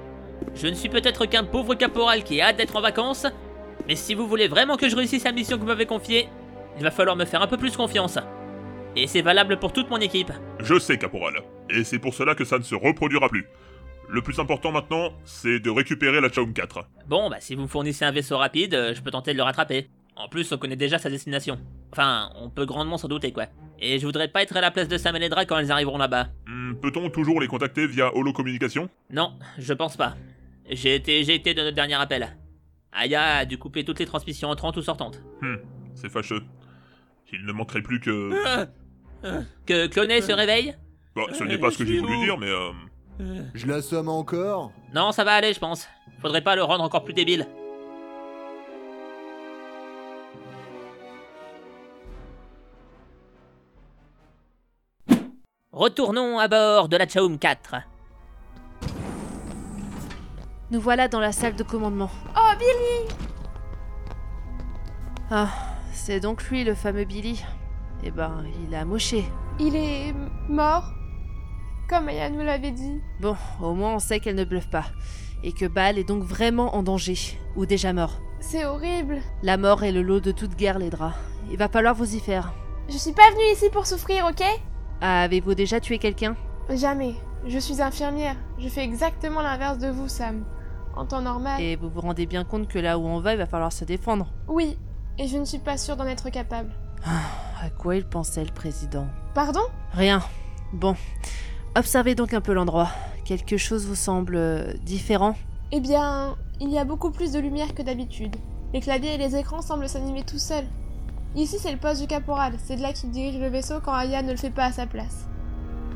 Je 0.54 0.66
ne 0.66 0.74
suis 0.74 0.88
peut-être 0.88 1.26
qu'un 1.26 1.44
pauvre 1.44 1.74
caporal 1.74 2.24
qui 2.24 2.40
a 2.40 2.48
hâte 2.48 2.56
d'être 2.56 2.76
en 2.76 2.80
vacances, 2.80 3.26
mais 3.88 3.96
si 3.96 4.14
vous 4.14 4.26
voulez 4.26 4.48
vraiment 4.48 4.76
que 4.76 4.88
je 4.88 4.96
réussisse 4.96 5.24
la 5.24 5.32
mission 5.32 5.56
que 5.56 5.62
vous 5.62 5.68
m'avez 5.68 5.86
confiée, 5.86 6.28
il 6.76 6.82
va 6.82 6.90
falloir 6.90 7.16
me 7.16 7.24
faire 7.24 7.42
un 7.42 7.46
peu 7.46 7.56
plus 7.56 7.76
confiance. 7.76 8.18
Et 8.96 9.06
c'est 9.06 9.22
valable 9.22 9.58
pour 9.58 9.72
toute 9.72 9.88
mon 9.90 9.98
équipe. 9.98 10.30
Je 10.60 10.78
sais, 10.78 10.98
caporal. 10.98 11.34
Et 11.70 11.84
c'est 11.84 11.98
pour 11.98 12.14
cela 12.14 12.34
que 12.34 12.44
ça 12.44 12.58
ne 12.58 12.62
se 12.62 12.74
reproduira 12.74 13.28
plus. 13.28 13.46
Le 14.08 14.20
plus 14.20 14.38
important 14.38 14.72
maintenant, 14.72 15.12
c'est 15.24 15.58
de 15.60 15.70
récupérer 15.70 16.20
la 16.20 16.30
Chaum 16.30 16.52
4. 16.52 16.84
Bon, 17.06 17.30
bah 17.30 17.38
si 17.40 17.54
vous 17.54 17.62
me 17.62 17.66
fournissez 17.66 18.04
un 18.04 18.10
vaisseau 18.10 18.36
rapide, 18.36 18.74
euh, 18.74 18.94
je 18.94 19.00
peux 19.00 19.10
tenter 19.10 19.32
de 19.32 19.38
le 19.38 19.42
rattraper. 19.42 19.88
En 20.16 20.28
plus, 20.28 20.52
on 20.52 20.58
connaît 20.58 20.76
déjà 20.76 20.98
sa 20.98 21.08
destination. 21.10 21.58
Enfin, 21.92 22.30
on 22.36 22.50
peut 22.50 22.66
grandement 22.66 22.98
s'en 22.98 23.08
douter, 23.08 23.32
quoi. 23.32 23.46
Et 23.78 23.98
je 23.98 24.06
voudrais 24.06 24.28
pas 24.28 24.42
être 24.42 24.56
à 24.56 24.60
la 24.60 24.70
place 24.70 24.88
de 24.88 24.96
Sam 24.98 25.16
et 25.16 25.18
Ledra 25.18 25.44
quand 25.44 25.58
elles 25.58 25.72
arriveront 25.72 25.98
là-bas. 25.98 26.28
Hmm, 26.46 26.74
Peut-on 26.74 27.08
toujours 27.10 27.40
les 27.40 27.48
contacter 27.48 27.86
via 27.86 28.14
holocommunication? 28.14 28.88
Non, 29.10 29.32
je 29.58 29.72
pense 29.72 29.96
pas. 29.96 30.14
J'ai 30.70 30.94
été 30.94 31.18
éjecté 31.18 31.54
de 31.54 31.62
notre 31.62 31.74
dernier 31.74 31.94
appel. 31.94 32.36
Aya 32.92 33.38
a 33.38 33.44
dû 33.44 33.58
couper 33.58 33.84
toutes 33.84 33.98
les 33.98 34.06
transmissions 34.06 34.48
entrantes 34.50 34.76
ou 34.76 34.82
sortantes. 34.82 35.20
Hmm, 35.40 35.56
c'est 35.94 36.10
fâcheux. 36.10 36.42
Il 37.32 37.44
ne 37.46 37.52
manquerait 37.52 37.82
plus 37.82 37.98
que... 37.98 38.30
Que 39.66 39.86
Cloné 39.86 40.20
se 40.20 40.32
réveille? 40.32 40.74
Bon, 41.16 41.26
ce 41.32 41.44
n'est 41.44 41.58
pas 41.58 41.70
ce 41.70 41.78
que 41.78 41.86
j'ai 41.86 41.98
voulu 42.00 42.18
dire, 42.18 42.36
mais... 42.38 42.50
Euh... 42.50 43.42
Je 43.54 43.66
l'assomme 43.66 44.08
encore? 44.08 44.72
Non, 44.94 45.12
ça 45.12 45.24
va 45.24 45.32
aller, 45.32 45.52
je 45.52 45.58
pense. 45.58 45.88
Faudrait 46.20 46.42
pas 46.42 46.54
le 46.56 46.62
rendre 46.62 46.84
encore 46.84 47.04
plus 47.04 47.14
débile. 47.14 47.46
Retournons 55.82 56.38
à 56.38 56.46
bord 56.46 56.88
de 56.88 56.96
la 56.96 57.08
Chaum 57.08 57.40
4. 57.40 57.74
Nous 60.70 60.80
voilà 60.80 61.08
dans 61.08 61.18
la 61.18 61.32
salle 61.32 61.56
de 61.56 61.64
commandement. 61.64 62.08
Oh, 62.36 62.52
Billy 62.56 63.12
Ah, 65.28 65.48
c'est 65.92 66.20
donc 66.20 66.44
lui 66.44 66.62
le 66.62 66.76
fameux 66.76 67.02
Billy. 67.02 67.42
Eh 68.04 68.12
ben, 68.12 68.44
il 68.64 68.72
a 68.76 68.84
moché. 68.84 69.24
Il 69.58 69.74
est 69.74 70.14
mort 70.48 70.84
comme 71.88 72.06
Aya 72.06 72.30
nous 72.30 72.44
l'avait 72.44 72.70
dit. 72.70 73.00
Bon, 73.20 73.36
au 73.60 73.74
moins 73.74 73.96
on 73.96 73.98
sait 73.98 74.20
qu'elle 74.20 74.36
ne 74.36 74.44
bluffe 74.44 74.70
pas. 74.70 74.84
Et 75.42 75.50
que 75.50 75.66
Baal 75.66 75.98
est 75.98 76.04
donc 76.04 76.22
vraiment 76.22 76.76
en 76.76 76.84
danger, 76.84 77.18
ou 77.56 77.66
déjà 77.66 77.92
mort. 77.92 78.20
C'est 78.38 78.64
horrible. 78.64 79.20
La 79.42 79.56
mort 79.56 79.82
est 79.82 79.90
le 79.90 80.02
lot 80.02 80.20
de 80.20 80.30
toute 80.30 80.54
guerre, 80.54 80.78
les 80.78 80.90
draps. 80.90 81.16
Il 81.50 81.58
va 81.58 81.68
falloir 81.68 81.96
vous 81.96 82.14
y 82.14 82.20
faire. 82.20 82.52
Je 82.88 82.96
suis 82.96 83.12
pas 83.12 83.28
venue 83.32 83.52
ici 83.52 83.68
pour 83.68 83.88
souffrir, 83.88 84.26
ok? 84.26 84.44
Avez-vous 85.02 85.54
déjà 85.54 85.80
tué 85.80 85.98
quelqu'un 85.98 86.36
Jamais. 86.70 87.16
Je 87.44 87.58
suis 87.58 87.82
infirmière. 87.82 88.36
Je 88.58 88.68
fais 88.68 88.84
exactement 88.84 89.42
l'inverse 89.42 89.78
de 89.78 89.88
vous, 89.88 90.06
Sam. 90.06 90.44
En 90.94 91.04
temps 91.06 91.20
normal. 91.22 91.60
Et 91.60 91.74
vous 91.74 91.90
vous 91.90 92.00
rendez 92.00 92.24
bien 92.24 92.44
compte 92.44 92.68
que 92.68 92.78
là 92.78 93.00
où 93.00 93.02
on 93.04 93.18
va, 93.18 93.32
il 93.32 93.38
va 93.38 93.46
falloir 93.46 93.72
se 93.72 93.84
défendre. 93.84 94.28
Oui. 94.46 94.78
Et 95.18 95.26
je 95.26 95.36
ne 95.38 95.44
suis 95.44 95.58
pas 95.58 95.76
sûre 95.76 95.96
d'en 95.96 96.06
être 96.06 96.30
capable. 96.30 96.70
À 97.04 97.68
quoi 97.70 97.96
il 97.96 98.04
pensait, 98.04 98.44
le 98.44 98.52
président 98.52 99.08
Pardon? 99.34 99.62
Rien. 99.92 100.22
Bon. 100.72 100.94
Observez 101.76 102.14
donc 102.14 102.32
un 102.32 102.40
peu 102.40 102.52
l'endroit. 102.52 102.88
Quelque 103.24 103.56
chose 103.56 103.86
vous 103.86 103.96
semble 103.96 104.36
euh, 104.36 104.72
différent 104.84 105.34
Eh 105.72 105.80
bien, 105.80 106.36
il 106.60 106.70
y 106.70 106.78
a 106.78 106.84
beaucoup 106.84 107.10
plus 107.10 107.32
de 107.32 107.40
lumière 107.40 107.74
que 107.74 107.82
d'habitude. 107.82 108.36
Les 108.72 108.80
claviers 108.80 109.14
et 109.14 109.18
les 109.18 109.34
écrans 109.34 109.62
semblent 109.62 109.88
s'animer 109.88 110.22
tout 110.22 110.38
seuls. 110.38 110.66
Ici, 111.34 111.56
c'est 111.58 111.72
le 111.72 111.78
poste 111.78 112.00
du 112.02 112.06
caporal. 112.06 112.54
C'est 112.62 112.76
de 112.76 112.82
là 112.82 112.92
qu'il 112.92 113.10
dirige 113.10 113.40
le 113.40 113.48
vaisseau 113.48 113.80
quand 113.82 113.92
Aya 113.92 114.22
ne 114.22 114.32
le 114.32 114.36
fait 114.36 114.50
pas 114.50 114.66
à 114.66 114.72
sa 114.72 114.86
place. 114.86 115.28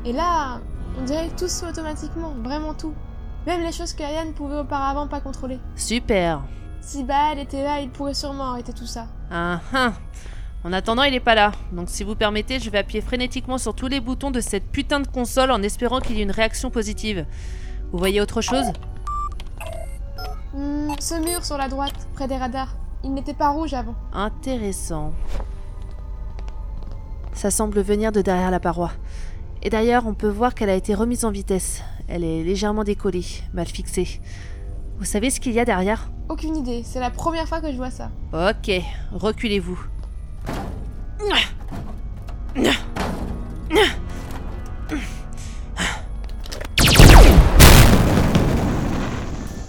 Et 0.03 0.11
là, 0.11 0.61
on 0.99 1.03
dirait 1.03 1.29
que 1.29 1.39
tout 1.39 1.47
se 1.47 1.63
fait 1.63 1.69
automatiquement, 1.69 2.33
vraiment 2.43 2.73
tout. 2.73 2.93
Même 3.45 3.61
les 3.61 3.71
choses 3.71 3.93
que 3.93 4.03
Aya 4.03 4.25
ne 4.25 4.31
pouvait 4.31 4.57
auparavant 4.57 5.07
pas 5.07 5.21
contrôler. 5.21 5.59
Super. 5.75 6.41
Si 6.81 7.03
Baal 7.03 7.39
était 7.39 7.63
là, 7.63 7.81
il 7.81 7.89
pourrait 7.89 8.13
sûrement 8.13 8.51
arrêter 8.51 8.73
tout 8.73 8.85
ça. 8.87 9.07
Ah 9.31 9.59
ah. 9.73 9.93
En 10.63 10.73
attendant, 10.73 11.03
il 11.03 11.13
est 11.13 11.19
pas 11.19 11.35
là. 11.35 11.51
Donc 11.71 11.89
si 11.89 12.03
vous 12.03 12.15
permettez, 12.15 12.59
je 12.59 12.69
vais 12.69 12.79
appuyer 12.79 13.01
frénétiquement 13.01 13.57
sur 13.57 13.75
tous 13.75 13.87
les 13.87 13.99
boutons 13.99 14.31
de 14.31 14.41
cette 14.41 14.71
putain 14.71 14.99
de 14.99 15.07
console 15.07 15.51
en 15.51 15.61
espérant 15.61 15.99
qu'il 15.99 16.17
y 16.17 16.19
ait 16.19 16.23
une 16.23 16.31
réaction 16.31 16.71
positive. 16.71 17.25
Vous 17.91 17.99
voyez 17.99 18.21
autre 18.21 18.41
chose? 18.41 18.65
Hmm, 20.53 20.93
ce 20.99 21.15
mur 21.23 21.45
sur 21.45 21.57
la 21.57 21.69
droite, 21.69 22.07
près 22.15 22.27
des 22.27 22.37
radars. 22.37 22.75
Il 23.03 23.13
n'était 23.13 23.33
pas 23.33 23.49
rouge 23.49 23.73
avant. 23.73 23.95
Intéressant. 24.13 25.13
Ça 27.33 27.51
semble 27.51 27.81
venir 27.81 28.11
de 28.11 28.21
derrière 28.21 28.51
la 28.51 28.59
paroi. 28.59 28.91
Et 29.61 29.69
d'ailleurs, 29.69 30.07
on 30.07 30.13
peut 30.13 30.29
voir 30.29 30.55
qu'elle 30.55 30.69
a 30.69 30.75
été 30.75 30.95
remise 30.95 31.25
en 31.25 31.31
vitesse. 31.31 31.83
Elle 32.07 32.23
est 32.23 32.43
légèrement 32.43 32.83
décollée, 32.83 33.25
mal 33.53 33.67
fixée. 33.67 34.19
Vous 34.97 35.05
savez 35.05 35.29
ce 35.29 35.39
qu'il 35.39 35.53
y 35.53 35.59
a 35.59 35.65
derrière? 35.65 36.09
Aucune 36.29 36.55
idée, 36.55 36.81
c'est 36.83 36.99
la 36.99 37.11
première 37.11 37.47
fois 37.47 37.61
que 37.61 37.71
je 37.71 37.77
vois 37.77 37.91
ça. 37.91 38.09
Ok, 38.33 38.71
reculez-vous. 39.13 39.79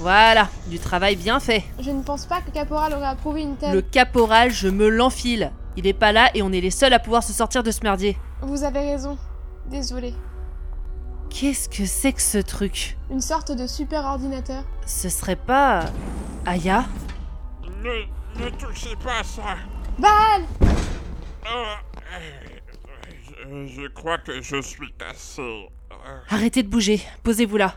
Voilà, 0.09 0.49
du 0.69 0.79
travail 0.79 1.17
bien 1.17 1.39
fait. 1.39 1.63
Je 1.83 1.91
ne 1.91 2.01
pense 2.03 2.25
pas 2.25 2.41
que 2.41 2.51
Caporal 2.51 2.95
aurait 2.95 3.09
approuvé 3.09 3.43
une 3.43 3.59
telle. 3.59 3.75
Le 3.75 3.83
caporal, 3.83 4.51
je 4.51 4.67
me 4.69 4.89
l'enfile. 4.89 5.53
Il 5.77 5.87
est 5.87 5.93
pas 5.93 6.13
là 6.13 6.31
et 6.33 6.41
on 6.41 6.51
est 6.51 6.63
les 6.63 6.71
seuls 6.71 6.95
à 6.95 6.99
pouvoir 6.99 7.23
se 7.23 7.35
sortir 7.35 7.63
de 7.63 7.71
ce 7.71 7.81
merdier. 7.83 8.17
Vous 8.41 8.65
avez 8.65 8.79
raison. 8.79 9.19
Désolé. 9.67 10.15
Qu'est-ce 11.29 11.69
que 11.69 11.85
c'est 11.85 12.15
que 12.15 12.23
ce 12.23 12.39
truc? 12.39 12.97
Une 13.11 13.21
sorte 13.21 13.53
de 13.53 13.67
super 13.67 14.07
ordinateur. 14.07 14.65
Ce 14.87 15.11
serait 15.11 15.37
pas. 15.37 15.85
Aya? 16.47 16.87
Ne, 17.85 18.43
ne 18.43 18.49
touchez 18.49 18.97
pas 19.05 19.19
à 19.21 19.25
ça. 19.25 19.43
Baal 19.99 20.43
Euh, 21.45 21.75
je, 23.67 23.83
je 23.83 23.89
crois 23.89 24.17
que 24.17 24.41
je 24.41 24.63
suis 24.63 24.91
cassé. 24.99 25.43
Euh, 25.93 26.19
Arrêtez 26.31 26.63
de 26.63 26.69
bouger, 26.71 27.03
posez-vous 27.25 27.59
là. 27.59 27.75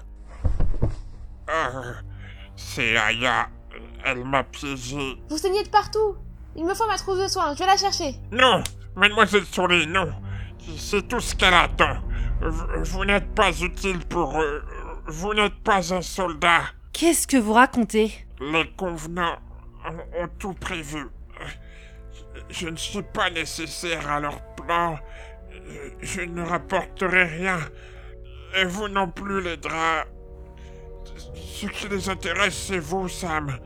euh, 1.49 1.93
c'est 2.67 2.97
Aya. 2.97 3.49
Elle 4.03 4.23
m'a 4.25 4.43
piégé. 4.43 5.17
Vous 5.29 5.37
saignez 5.37 5.63
de 5.63 5.69
partout 5.69 6.15
Il 6.55 6.65
me 6.65 6.73
faut 6.73 6.87
ma 6.87 6.97
trousse 6.97 7.19
de 7.19 7.27
soins, 7.27 7.53
je 7.53 7.59
vais 7.59 7.67
la 7.67 7.77
chercher. 7.77 8.15
Non, 8.31 8.63
mademoiselle 8.95 9.45
Souris, 9.45 9.87
non. 9.87 10.11
C'est 10.77 11.07
tout 11.07 11.19
ce 11.19 11.35
qu'elle 11.35 11.53
attend. 11.53 11.97
Vous, 12.41 12.65
vous 12.83 13.05
n'êtes 13.05 13.33
pas 13.35 13.51
utile 13.51 13.99
pour 14.07 14.39
eux. 14.41 14.63
Vous 15.07 15.33
n'êtes 15.33 15.61
pas 15.63 15.93
un 15.93 16.01
soldat. 16.01 16.61
Qu'est-ce 16.93 17.27
que 17.27 17.37
vous 17.37 17.53
racontez? 17.53 18.11
Les 18.39 18.69
convenants 18.71 19.37
ont, 19.85 20.23
ont 20.23 20.29
tout 20.39 20.53
prévu. 20.53 21.07
Je 22.49 22.69
ne 22.69 22.75
suis 22.77 23.03
pas 23.03 23.29
nécessaire 23.29 24.09
à 24.09 24.19
leur 24.19 24.41
plan. 24.55 24.97
Je 26.01 26.21
ne 26.21 26.41
rapporterai 26.41 27.23
rien. 27.23 27.59
Et 28.57 28.65
vous 28.65 28.87
non 28.87 29.07
plus, 29.09 29.41
les 29.41 29.57
draps. 29.57 30.07
Ce 31.35 31.65
qui 31.67 31.87
les 31.89 32.09
intéresse, 32.09 32.55
c'est 32.67 32.79
vous, 32.79 33.07
Sam. 33.07 33.57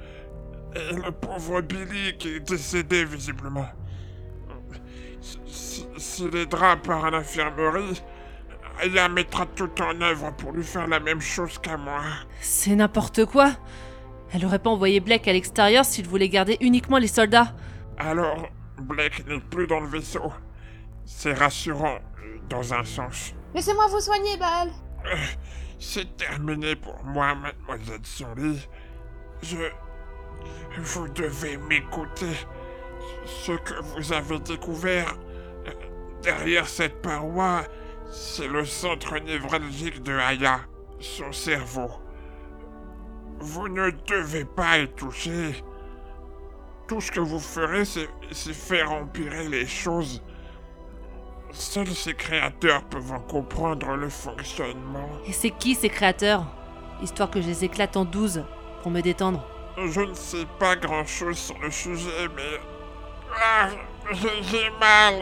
Et 0.76 0.94
le 0.96 1.12
pauvre 1.12 1.62
Billy 1.62 2.18
qui 2.18 2.36
est 2.36 2.40
décédé, 2.42 3.06
visiblement. 3.06 3.68
Si, 5.22 5.40
si- 5.48 5.88
si 5.98 6.30
les 6.30 6.46
draps 6.46 6.86
part 6.86 7.06
à 7.06 7.12
l'infirmerie, 7.12 8.02
Aya 8.82 9.08
mettra 9.08 9.46
tout 9.46 9.72
en 9.82 10.00
œuvre 10.02 10.32
pour 10.36 10.52
lui 10.52 10.64
faire 10.64 10.88
la 10.88 11.00
même 11.00 11.22
chose 11.22 11.58
qu'à 11.60 11.78
moi. 11.78 12.02
C'est 12.42 12.76
n'importe 12.76 13.26
quoi 13.26 13.54
Elle 14.34 14.46
aurait 14.46 14.60
pas 14.60 14.70
envoyé 14.70 15.00
Blake 15.00 15.28
à 15.30 15.34
l'extérieur 15.34 15.86
s'il 15.86 16.08
voulait 16.08 16.28
garder 16.30 16.58
uniquement 16.60 16.98
les 16.98 17.08
soldats. 17.08 17.54
Alors, 17.98 18.50
Blake 18.82 19.26
n'est 19.28 19.40
plus 19.40 19.66
dans 19.68 19.80
le 19.80 19.88
vaisseau. 19.88 20.32
C'est 21.06 21.34
rassurant, 21.34 22.00
dans 22.50 22.74
un 22.74 22.84
sens. 22.84 23.34
Laissez-moi 23.54 23.88
vous 23.88 24.02
soigner, 24.02 24.36
Baal 24.38 24.70
C'est 25.80 26.18
terminé 26.18 26.76
pour 26.76 27.04
moi, 27.04 27.36
mademoiselle 27.36 28.00
Sully. 28.04 28.68
Je... 29.42 29.58
Vous 30.78 31.08
devez 31.10 31.58
m'écouter. 31.58 32.36
Ce 33.26 33.52
que 33.52 33.82
vous 33.82 34.14
avez 34.14 34.40
découvert 34.40 35.16
euh, 35.68 35.72
derrière 36.22 36.68
cette 36.68 37.02
paroi, 37.02 37.64
c'est 38.12 38.48
le 38.48 38.66
centre 38.66 39.18
névralgique 39.20 40.04
de 40.04 40.14
Aya, 40.14 40.62
son 41.00 41.32
cerveau. 41.32 41.92
Vous 43.40 43.68
ne 43.68 43.90
devez 44.08 44.46
pas 44.46 44.80
y 44.80 44.88
toucher. 44.90 45.64
Tout 46.88 47.02
ce 47.02 47.12
que 47.12 47.20
vous 47.20 47.40
ferez, 47.40 47.84
c'est 47.86 48.54
faire 48.54 48.92
empirer 48.92 49.48
les 49.50 49.66
choses. 49.66 50.22
Seuls 51.52 51.88
ces 51.88 52.14
créateurs 52.14 52.84
peuvent 52.84 53.12
en 53.14 53.20
comprendre 53.20 53.96
le 53.96 54.10
fonctionnement. 54.10 55.10
Et 55.26 55.32
c'est 55.32 55.52
qui 55.52 55.76
ces 55.76 55.90
créateurs? 55.90 56.46
Histoire 57.02 57.30
que 57.30 57.42
je 57.42 57.48
les 57.48 57.64
éclate 57.64 57.98
en 57.98 58.06
douze 58.06 58.44
pour 58.82 58.92
me 58.92 59.02
détendre. 59.02 59.46
Je 59.78 60.02
ne 60.02 60.14
sais 60.14 60.46
pas 60.60 60.76
grand 60.76 61.06
chose 61.06 61.38
sur 61.38 61.58
le 61.60 61.72
sujet, 61.72 62.28
mais. 62.36 62.60
Ah, 63.38 63.70
j'ai 64.12 64.70
mal. 64.80 65.22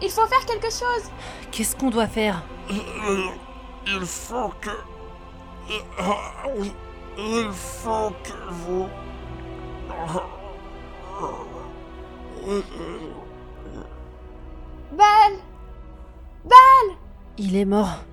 Il 0.00 0.10
faut 0.10 0.26
faire 0.26 0.44
quelque 0.46 0.70
chose 0.70 1.10
Qu'est-ce 1.50 1.74
qu'on 1.74 1.90
doit 1.90 2.06
faire? 2.06 2.42
Il, 2.70 2.80
il 3.86 4.06
faut 4.06 4.52
que. 4.60 4.70
ah, 5.98 6.44
il 7.16 7.50
faut 7.52 8.12
que 8.22 8.52
vous. 8.52 8.88
Baal 14.92 15.32
Baal 16.44 16.96
Il 17.36 17.56
est 17.56 17.64
mort. 17.66 18.04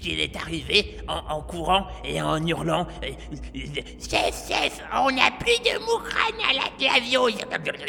Qu'il 0.00 0.20
est 0.20 0.34
arrivé 0.36 0.96
en, 1.08 1.18
en 1.36 1.42
courant 1.42 1.86
et 2.04 2.20
en 2.20 2.44
hurlant 2.46 2.86
Chef, 3.02 4.48
chef, 4.48 4.80
on 4.94 5.10
n'a 5.10 5.30
plus 5.38 5.58
de 5.64 5.78
moukrane 5.80 6.40
à 6.50 6.52
la 6.54 6.62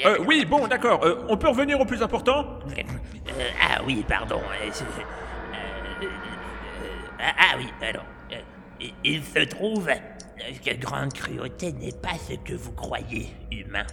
Euh, 0.06 0.18
oui, 0.28 0.46
bon, 0.46 0.68
d'accord. 0.68 1.04
euh, 1.04 1.26
on 1.30 1.38
peut 1.38 1.50
revenir 1.50 1.80
au 1.80 1.86
plus 1.86 2.02
important? 2.02 2.60
Euh, 2.78 3.50
ah 3.62 3.82
oui, 3.86 4.04
pardon. 4.08 4.42
euh, 4.42 6.08
ah, 7.20 7.34
ah 7.38 7.56
oui, 7.58 7.68
alors. 7.82 8.04
il- 9.04 9.24
se 9.24 9.40
trouve 9.46 9.90
que 10.66 10.74
Grande 10.76 11.14
Cruauté 11.14 11.72
n'est 11.72 11.94
pas 11.94 12.18
ce 12.28 12.34
que 12.36 12.54
vous 12.54 12.74
croyez, 12.74 13.28
humain. 13.52 13.86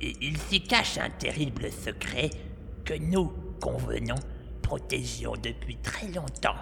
Il 0.00 0.36
s'y 0.38 0.60
cache 0.62 0.98
un 0.98 1.10
terrible 1.10 1.70
secret 1.72 2.30
que 2.84 2.94
nous, 2.94 3.32
convenons, 3.60 4.14
protégions 4.64 5.34
depuis 5.40 5.76
très 5.76 6.08
longtemps. 6.08 6.56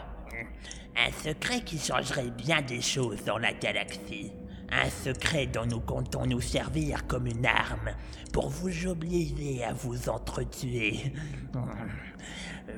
Un 0.97 1.11
secret 1.25 1.61
qui 1.63 1.79
changerait 1.79 2.31
bien 2.31 2.61
des 2.61 2.83
choses 2.83 3.25
dans 3.25 3.39
la 3.39 3.53
galaxie. 3.55 4.33
Un 4.71 4.91
secret 4.91 5.47
dont 5.47 5.65
nous 5.67 5.81
comptons 5.81 6.27
nous 6.27 6.41
servir 6.41 7.07
comme 7.07 7.27
une 7.27 7.47
arme 7.47 7.93
pour 8.33 8.49
vous 8.49 8.87
obliger 8.87 9.65
à 9.65 9.73
vous 9.73 10.09
entretuer. 10.09 11.13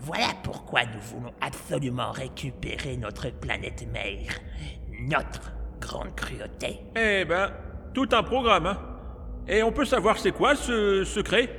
Voilà 0.00 0.28
pourquoi 0.42 0.84
nous 0.84 1.00
voulons 1.00 1.32
absolument 1.40 2.12
récupérer 2.12 2.96
notre 2.96 3.30
planète 3.30 3.86
mère. 3.92 4.38
Notre 5.00 5.52
grande 5.80 6.14
cruauté. 6.14 6.80
Eh 6.96 7.24
ben, 7.24 7.52
tout 7.92 8.08
un 8.12 8.22
programme, 8.22 8.66
hein. 8.66 8.78
Et 9.46 9.62
on 9.62 9.72
peut 9.72 9.84
savoir 9.84 10.18
c'est 10.18 10.32
quoi 10.32 10.56
ce 10.56 11.04
secret? 11.04 11.50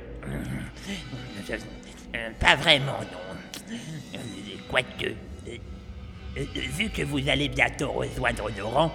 Euh, 2.14 2.30
Pas 2.40 2.56
vraiment, 2.56 2.98
non. 3.12 3.25
Euh, 3.70 4.18
Quoique. 4.70 5.06
euh, 5.06 5.56
euh, 6.38 6.44
Vu 6.54 6.88
que 6.90 7.02
vous 7.02 7.28
allez 7.28 7.48
bientôt 7.48 7.90
rejoindre 7.92 8.50
nos 8.56 8.68
rangs, 8.68 8.92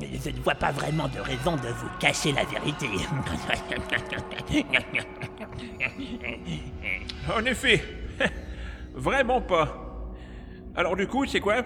je 0.00 0.30
ne 0.30 0.36
vois 0.42 0.54
pas 0.54 0.72
vraiment 0.72 1.08
de 1.08 1.20
raison 1.20 1.56
de 1.56 1.68
vous 1.68 1.88
cacher 2.00 2.32
la 2.32 2.44
vérité. 2.44 2.86
En 7.34 7.44
effet. 7.44 7.82
Vraiment 8.94 9.40
pas. 9.40 10.12
Alors 10.76 10.96
du 10.96 11.06
coup, 11.06 11.26
c'est 11.26 11.40
quoi? 11.40 11.64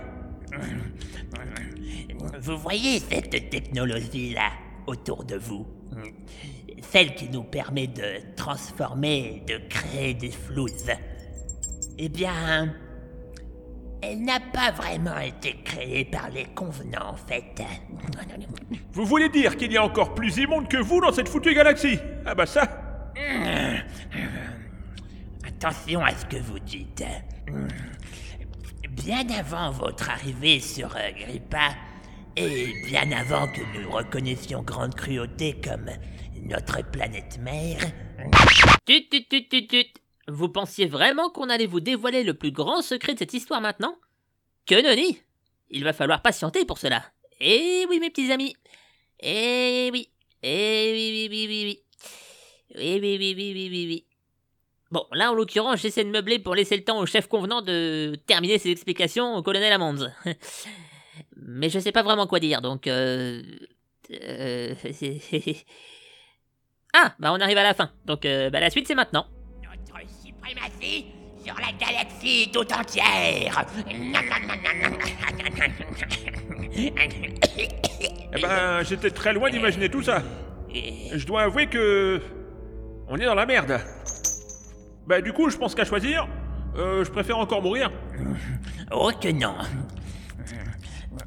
Vous 2.40 2.58
voyez 2.58 3.00
cette 3.00 3.50
technologie-là 3.50 4.50
autour 4.86 5.24
de 5.24 5.36
vous? 5.36 5.66
Celle 6.80 7.14
qui 7.14 7.28
nous 7.28 7.42
permet 7.42 7.86
de 7.86 8.34
transformer, 8.36 9.42
de 9.46 9.58
créer 9.68 10.14
des 10.14 10.30
flouses. 10.30 10.90
Eh 11.98 12.08
bien, 12.08 12.72
elle 14.00 14.22
n'a 14.22 14.38
pas 14.38 14.70
vraiment 14.70 15.18
été 15.18 15.56
créée 15.64 16.04
par 16.04 16.30
les 16.30 16.44
convenants, 16.54 17.10
en 17.10 17.16
fait. 17.16 17.60
Vous 18.92 19.04
voulez 19.04 19.28
dire 19.28 19.56
qu'il 19.56 19.72
y 19.72 19.76
a 19.76 19.84
encore 19.84 20.14
plus 20.14 20.36
immonde 20.38 20.68
que 20.68 20.76
vous 20.76 21.00
dans 21.00 21.12
cette 21.12 21.28
foutue 21.28 21.54
galaxie? 21.54 21.98
Ah 22.24 22.34
bah 22.34 22.46
ça 22.46 23.12
Attention 25.44 26.04
à 26.04 26.12
ce 26.14 26.24
que 26.26 26.36
vous 26.36 26.60
dites. 26.60 27.04
Bien 28.90 29.24
avant 29.36 29.72
votre 29.72 30.08
arrivée 30.10 30.60
sur 30.60 30.94
euh, 30.96 31.10
Grippa, 31.18 31.70
et 32.36 32.74
bien 32.86 33.10
avant 33.10 33.46
que 33.48 33.60
nous 33.76 33.90
reconnaissions 33.90 34.62
Grande 34.62 34.94
Cruauté 34.94 35.60
comme 35.62 35.90
notre 36.48 36.88
planète 36.90 37.38
mère, 37.40 37.80
Tut 38.86 39.08
tut 39.08 39.26
tut 39.28 39.48
tut 39.48 39.66
tut. 39.66 40.07
Vous 40.28 40.50
pensiez 40.50 40.86
vraiment 40.86 41.30
qu'on 41.30 41.48
allait 41.48 41.66
vous 41.66 41.80
dévoiler 41.80 42.22
le 42.22 42.34
plus 42.34 42.52
grand 42.52 42.82
secret 42.82 43.14
de 43.14 43.18
cette 43.18 43.32
histoire 43.32 43.62
maintenant? 43.62 43.96
Que 44.66 44.74
nenni 44.74 45.18
Il 45.70 45.84
va 45.84 45.94
falloir 45.94 46.20
patienter 46.20 46.66
pour 46.66 46.76
cela. 46.76 47.02
Eh 47.40 47.86
oui, 47.88 47.98
mes 47.98 48.10
petits 48.10 48.30
amis. 48.30 48.54
Eh 49.20 49.88
oui. 49.90 50.10
Eh 50.42 50.90
oui, 50.92 51.28
oui, 51.28 51.28
oui, 51.30 51.46
oui, 51.48 51.64
oui. 51.64 51.82
Oui, 52.76 52.98
oui, 53.00 53.16
oui, 53.18 53.34
oui, 53.34 53.52
oui, 53.54 53.68
oui, 53.70 53.86
oui. 53.88 54.04
Bon, 54.90 55.06
là, 55.12 55.32
en 55.32 55.34
l'occurrence, 55.34 55.80
j'essaie 55.80 56.04
de 56.04 56.10
meubler 56.10 56.38
pour 56.38 56.54
laisser 56.54 56.76
le 56.76 56.84
temps 56.84 56.98
au 56.98 57.06
chef 57.06 57.26
convenant 57.26 57.62
de 57.62 58.14
terminer 58.26 58.58
ses 58.58 58.70
explications 58.70 59.34
au 59.34 59.42
colonel 59.42 59.72
Amonds. 59.72 60.08
Mais 61.36 61.70
je 61.70 61.78
sais 61.78 61.92
pas 61.92 62.02
vraiment 62.02 62.26
quoi 62.26 62.38
dire, 62.38 62.60
donc... 62.60 62.86
Euh... 62.86 63.42
euh, 64.10 64.74
ah, 66.92 67.14
bah 67.18 67.32
on 67.32 67.40
arrive 67.40 67.58
à 67.58 67.62
la 67.62 67.74
fin. 67.74 67.90
Donc, 68.04 68.26
euh, 68.26 68.50
bah 68.50 68.60
la 68.60 68.68
suite, 68.70 68.86
c'est 68.86 68.94
maintenant. 68.94 69.26
Suprématie 70.48 71.06
sur 71.44 71.54
la 71.54 71.72
galaxie 71.78 72.50
tout 72.52 72.72
entière. 72.72 73.64
Eh 78.30 78.40
ben, 78.42 78.82
j'étais 78.82 79.10
très 79.10 79.32
loin 79.32 79.50
d'imaginer 79.50 79.88
tout 79.88 80.02
ça. 80.02 80.22
Je 80.70 81.26
dois 81.26 81.42
avouer 81.42 81.66
que... 81.66 82.20
On 83.08 83.16
est 83.16 83.24
dans 83.24 83.34
la 83.34 83.46
merde. 83.46 83.80
Bah 85.06 85.22
du 85.22 85.32
coup, 85.32 85.48
je 85.48 85.56
pense 85.56 85.74
qu'à 85.74 85.86
choisir, 85.86 86.28
euh, 86.76 87.02
je 87.04 87.10
préfère 87.10 87.38
encore 87.38 87.62
mourir. 87.62 87.90
Oh 88.90 89.10
que 89.18 89.28
non. 89.28 89.54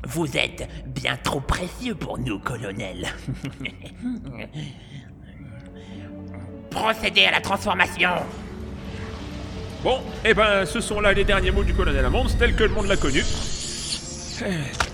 Vous 0.04 0.38
êtes 0.38 0.70
bien 0.86 1.18
trop 1.18 1.40
précieux 1.40 1.96
pour 1.96 2.20
nous, 2.20 2.38
colonel. 2.38 3.08
Procédez 6.70 7.26
à 7.26 7.32
la 7.32 7.42
transformation. 7.42 8.12
Bon, 9.84 10.00
eh 10.24 10.34
ben, 10.36 10.65
ce 10.65 10.80
sont 10.80 11.00
là 11.00 11.12
les 11.12 11.24
derniers 11.24 11.50
mots 11.50 11.63
du 11.63 11.74
colonel 11.74 12.06
Amonds, 12.06 12.28
tel 12.38 12.56
que 12.56 12.63
le 12.63 12.70
monde 12.70 12.86
l'a 12.86 12.98
connu. 12.98 13.24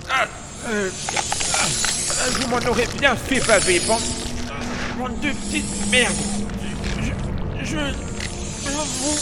Ah, 0.10 0.26
euh, 0.70 0.90
ah, 1.58 2.30
vous 2.32 2.48
m'en 2.48 2.70
aurez 2.70 2.88
bien 2.98 3.16
fait 3.16 3.46
baver, 3.46 3.82
bande, 3.82 4.02
bande 4.98 5.20
de 5.20 5.32
petites 5.32 5.92
merdes. 5.92 6.14
Je, 7.64 7.66
je, 7.66 7.78
je 8.64 8.70
vous, 8.70 9.18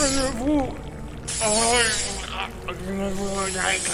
je 0.00 0.22
vous, 0.38 0.68
je 2.68 2.92
vous 3.14 3.34
regrette, 3.34 3.90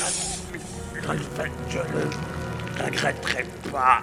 je 1.68 1.78
ne 1.78 2.84
regretterai 2.86 3.44
pas. 3.70 4.00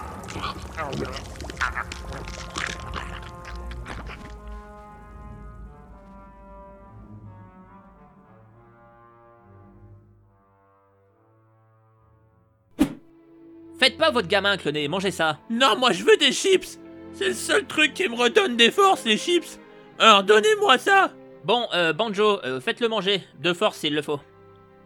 Pas 14.00 14.10
votre 14.10 14.28
gamin 14.28 14.56
cloné, 14.56 14.88
mangez 14.88 15.10
ça. 15.10 15.38
Non, 15.50 15.76
moi 15.78 15.92
je 15.92 16.02
veux 16.02 16.16
des 16.16 16.32
chips 16.32 16.78
C'est 17.12 17.28
le 17.28 17.34
seul 17.34 17.66
truc 17.66 17.92
qui 17.94 18.08
me 18.08 18.16
redonne 18.16 18.56
des 18.56 18.70
forces, 18.70 19.04
les 19.04 19.18
chips 19.18 19.60
Alors 19.98 20.24
donnez-moi 20.24 20.78
ça 20.78 21.12
Bon, 21.44 21.66
euh, 21.74 21.92
Banjo, 21.92 22.40
euh, 22.44 22.60
faites-le 22.60 22.88
manger. 22.88 23.22
De 23.38 23.52
force 23.52 23.78
s'il 23.78 23.94
le 23.94 24.02
faut. 24.02 24.20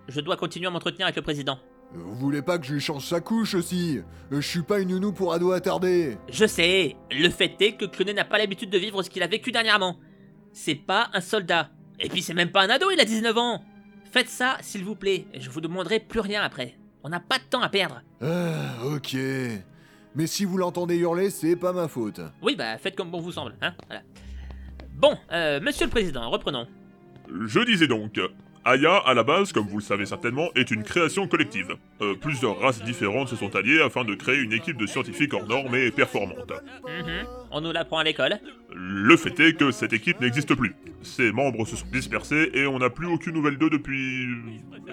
Je 0.09 0.21
dois 0.21 0.37
continuer 0.37 0.67
à 0.67 0.71
m'entretenir 0.71 1.07
avec 1.07 1.17
le 1.17 1.23
président. 1.23 1.59
Vous 1.93 2.15
voulez 2.15 2.43
pas 2.43 2.59
que 2.59 2.67
je 2.67 2.75
lui 2.75 2.81
change 2.81 3.05
sa 3.07 3.21
couche 3.21 3.55
aussi? 3.55 3.99
Euh, 4.33 4.41
Je 4.41 4.49
suis 4.49 4.63
pas 4.63 4.81
une 4.81 4.91
nounou 4.91 5.13
pour 5.13 5.33
ado 5.33 5.53
attardé. 5.53 6.17
Je 6.29 6.47
sais, 6.47 6.97
le 7.11 7.29
fait 7.29 7.57
est 7.61 7.73
que 7.73 7.85
Cloné 7.87 8.15
n'a 8.15 8.25
pas 8.25 8.39
l'habitude 8.39 8.71
de 8.71 8.79
vivre 8.79 9.03
ce 9.03 9.11
qu'il 9.11 9.23
a 9.23 9.27
vécu 9.29 9.51
dernièrement. 9.53 9.97
C'est 10.53 10.75
pas 10.75 11.09
un 11.13 11.21
soldat. 11.21 11.71
Et 12.01 12.09
puis 12.09 12.23
c'est 12.23 12.35
même 12.35 12.51
pas 12.51 12.63
un 12.63 12.71
ado, 12.71 12.91
il 12.91 13.01
a 13.01 13.05
19 13.05 13.37
ans. 13.39 13.65
Faites 14.13 14.29
ça, 14.29 14.59
s'il 14.61 14.85
vous 14.85 14.97
plaît, 14.97 15.27
et 15.33 15.41
je 15.41 15.51
vous 15.51 15.61
demanderai 15.61 15.99
plus 16.01 16.21
rien 16.21 16.43
après. 16.43 16.77
On 17.05 17.11
n'a 17.11 17.21
pas 17.21 17.39
de 17.39 17.45
temps 17.45 17.61
à 17.61 17.69
perdre. 17.69 18.01
Ah, 18.23 18.83
ok. 18.87 19.15
Mais 20.15 20.27
si 20.27 20.47
vous 20.47 20.57
l'entendez 20.57 20.97
hurler, 20.97 21.29
c'est 21.29 21.55
pas 21.55 21.75
ma 21.75 21.87
faute. 21.87 22.21
Oui, 22.41 22.57
bah 22.57 22.79
faites 22.79 22.97
comme 22.97 23.11
bon 23.11 23.21
vous 23.21 23.33
semble, 23.33 23.55
hein. 23.61 23.75
Voilà. 23.87 24.03
Bon, 24.95 25.17
euh, 25.33 25.61
monsieur 25.61 25.85
le 25.85 25.91
président, 25.91 26.31
reprenons. 26.31 26.67
Je 27.29 27.61
disais 27.61 27.87
donc, 27.89 28.19
Aya, 28.67 28.97
à 28.97 29.13
la 29.13 29.25
base, 29.25 29.53
comme 29.53 29.67
vous 29.67 29.77
le 29.77 29.83
savez 29.83 30.07
certainement, 30.07 30.49
est 30.55 30.71
une 30.71 30.85
création 30.85 31.29
collective. 31.29 31.77
Euh, 32.01 32.15
plusieurs 32.15 32.59
races 32.59 32.83
différentes 32.83 33.29
se 33.29 33.37
sont 33.37 33.55
alliées 33.55 33.83
afin 33.83 34.05
de 34.05 34.15
créer 34.15 34.39
une 34.39 34.55
équipe 34.55 34.79
de 34.79 34.87
scientifiques 34.87 35.35
hors 35.35 35.47
normes 35.47 35.75
et 35.75 35.91
performantes. 35.91 36.53
Mhm. 36.83 37.27
On 37.51 37.61
nous 37.61 37.73
l'apprend 37.73 37.99
à 37.99 38.05
l'école. 38.05 38.39
Le 38.75 39.17
fait 39.19 39.39
est 39.41 39.53
que 39.53 39.71
cette 39.71 39.93
équipe 39.93 40.19
n'existe 40.21 40.55
plus. 40.55 40.75
Ses 41.03 41.31
membres 41.31 41.67
se 41.67 41.77
sont 41.77 41.87
dispersés 41.93 42.51
et 42.55 42.67
on 42.67 42.79
n'a 42.79 42.89
plus 42.89 43.07
aucune 43.07 43.35
nouvelle 43.35 43.59
d'eux 43.59 43.71
depuis... 43.71 44.29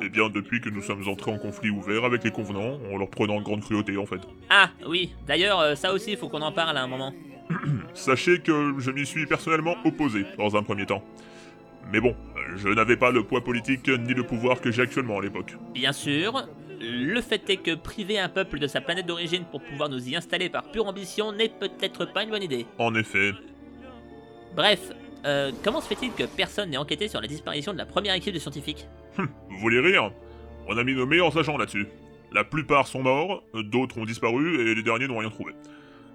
Eh 0.02 0.10
bien, 0.10 0.30
depuis 0.30 0.60
que 0.60 0.70
nous 0.70 0.82
sommes 0.82 1.08
entrés 1.08 1.32
en 1.32 1.38
conflit 1.38 1.70
ouvert 1.70 2.04
avec 2.04 2.26
les 2.26 2.32
convenants, 2.32 2.78
en 2.92 2.98
leur 2.98 3.10
prenant 3.10 3.40
grande 3.42 3.62
cruauté 3.62 3.96
en 3.96 4.06
fait. 4.06 4.22
Ah, 4.50 4.70
oui, 4.86 5.14
d'ailleurs, 5.28 5.60
euh, 5.62 5.76
ça 5.76 5.94
aussi, 5.94 6.18
faut 6.18 6.28
qu'on 6.28 6.42
en 6.42 6.52
parle 6.52 6.78
à 6.78 6.84
un 6.84 6.88
moment. 6.88 7.14
Sachez 7.94 8.40
que 8.40 8.74
je 8.80 8.92
m'y 8.92 9.06
suis 9.06 9.26
personnellement 9.26 9.76
opposé 9.86 10.26
dans 10.38 10.58
un 10.58 10.64
premier 10.64 10.86
temps. 10.86 11.04
Mais 11.92 12.00
bon, 12.00 12.16
je 12.56 12.70
n'avais 12.70 12.98
pas 12.98 13.12
le 13.12 13.24
poids 13.24 13.44
politique 13.44 13.88
ni 13.88 14.14
le 14.14 14.24
pouvoir 14.24 14.62
que 14.62 14.72
j'ai 14.72 14.82
actuellement 14.82 15.20
à 15.20 15.22
l'époque. 15.22 15.56
Bien 15.74 15.92
sûr, 15.92 16.48
le 16.80 17.22
fait 17.22 17.50
est 17.50 17.58
que 17.58 17.76
priver 17.76 18.20
un 18.20 18.30
peuple 18.30 18.60
de 18.60 18.68
sa 18.68 18.82
planète 18.82 19.06
d'origine 19.06 19.46
pour 19.52 19.62
pouvoir 19.62 19.90
nous 19.90 20.10
y 20.10 20.16
installer 20.16 20.50
par 20.50 20.72
pure 20.72 20.88
ambition 20.88 21.32
n'est 21.32 21.50
peut-être 21.50 22.12
pas 22.12 22.24
une 22.24 22.30
bonne 22.30 22.44
idée. 22.44 22.66
En 22.78 22.96
effet, 22.96 23.34
Bref, 24.56 24.92
euh, 25.26 25.52
comment 25.64 25.82
se 25.82 25.88
fait-il 25.88 26.12
que 26.12 26.24
personne 26.24 26.72
n'ait 26.72 26.78
enquêté 26.78 27.08
sur 27.08 27.22
la 27.22 27.28
disparition 27.28 27.74
de 27.74 27.78
la 27.78 27.86
première 27.86 28.16
équipe 28.16 28.34
de 28.34 28.40
scientifiques? 28.40 28.88
Vous 29.18 29.58
voulez 29.60 29.80
rire? 29.80 30.12
On 30.68 30.78
a 30.78 30.84
mis 30.84 30.94
nos 30.94 31.06
meilleurs 31.06 31.38
agents 31.38 31.58
là-dessus. 31.58 31.88
La 32.34 32.44
plupart 32.44 32.88
sont 32.88 33.02
morts, 33.02 33.44
d'autres 33.54 33.98
ont 33.98 34.06
disparu 34.06 34.60
et 34.62 34.76
les 34.76 34.84
derniers 34.84 35.08
n'ont 35.08 35.18
rien 35.18 35.30
trouvé. 35.30 35.54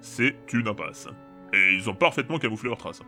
C'est 0.00 0.36
une 0.52 0.68
impasse. 0.68 1.08
Et 1.52 1.74
ils 1.74 1.88
ont 1.88 1.94
parfaitement 1.94 2.38
camouflé 2.38 2.68
leurs 2.68 2.78
traces. 2.78 3.02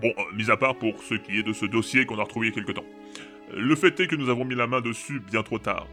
Bon, 0.00 0.12
euh, 0.18 0.22
mis 0.34 0.50
à 0.50 0.56
part 0.56 0.76
pour 0.76 1.02
ce 1.02 1.14
qui 1.14 1.38
est 1.38 1.42
de 1.42 1.52
ce 1.52 1.66
dossier 1.66 2.06
qu'on 2.06 2.18
a 2.18 2.22
retrouvé 2.22 2.46
il 2.46 2.50
y 2.50 2.52
a 2.52 2.54
quelque 2.54 2.72
temps. 2.72 2.86
Le 3.54 3.74
fait 3.76 3.98
est 4.00 4.06
que 4.06 4.16
nous 4.16 4.30
avons 4.30 4.44
mis 4.44 4.54
la 4.54 4.66
main 4.66 4.80
dessus 4.80 5.20
bien 5.20 5.42
trop 5.42 5.58
tard. 5.58 5.86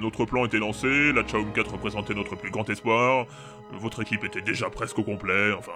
Notre 0.00 0.24
plan 0.24 0.44
était 0.44 0.58
lancé, 0.58 1.12
la 1.12 1.26
Chaum 1.26 1.52
4 1.52 1.72
représentait 1.72 2.14
notre 2.14 2.36
plus 2.36 2.50
grand 2.50 2.68
espoir, 2.68 3.26
votre 3.72 4.02
équipe 4.02 4.24
était 4.24 4.40
déjà 4.40 4.70
presque 4.70 4.98
au 4.98 5.02
complet, 5.02 5.52
enfin... 5.52 5.72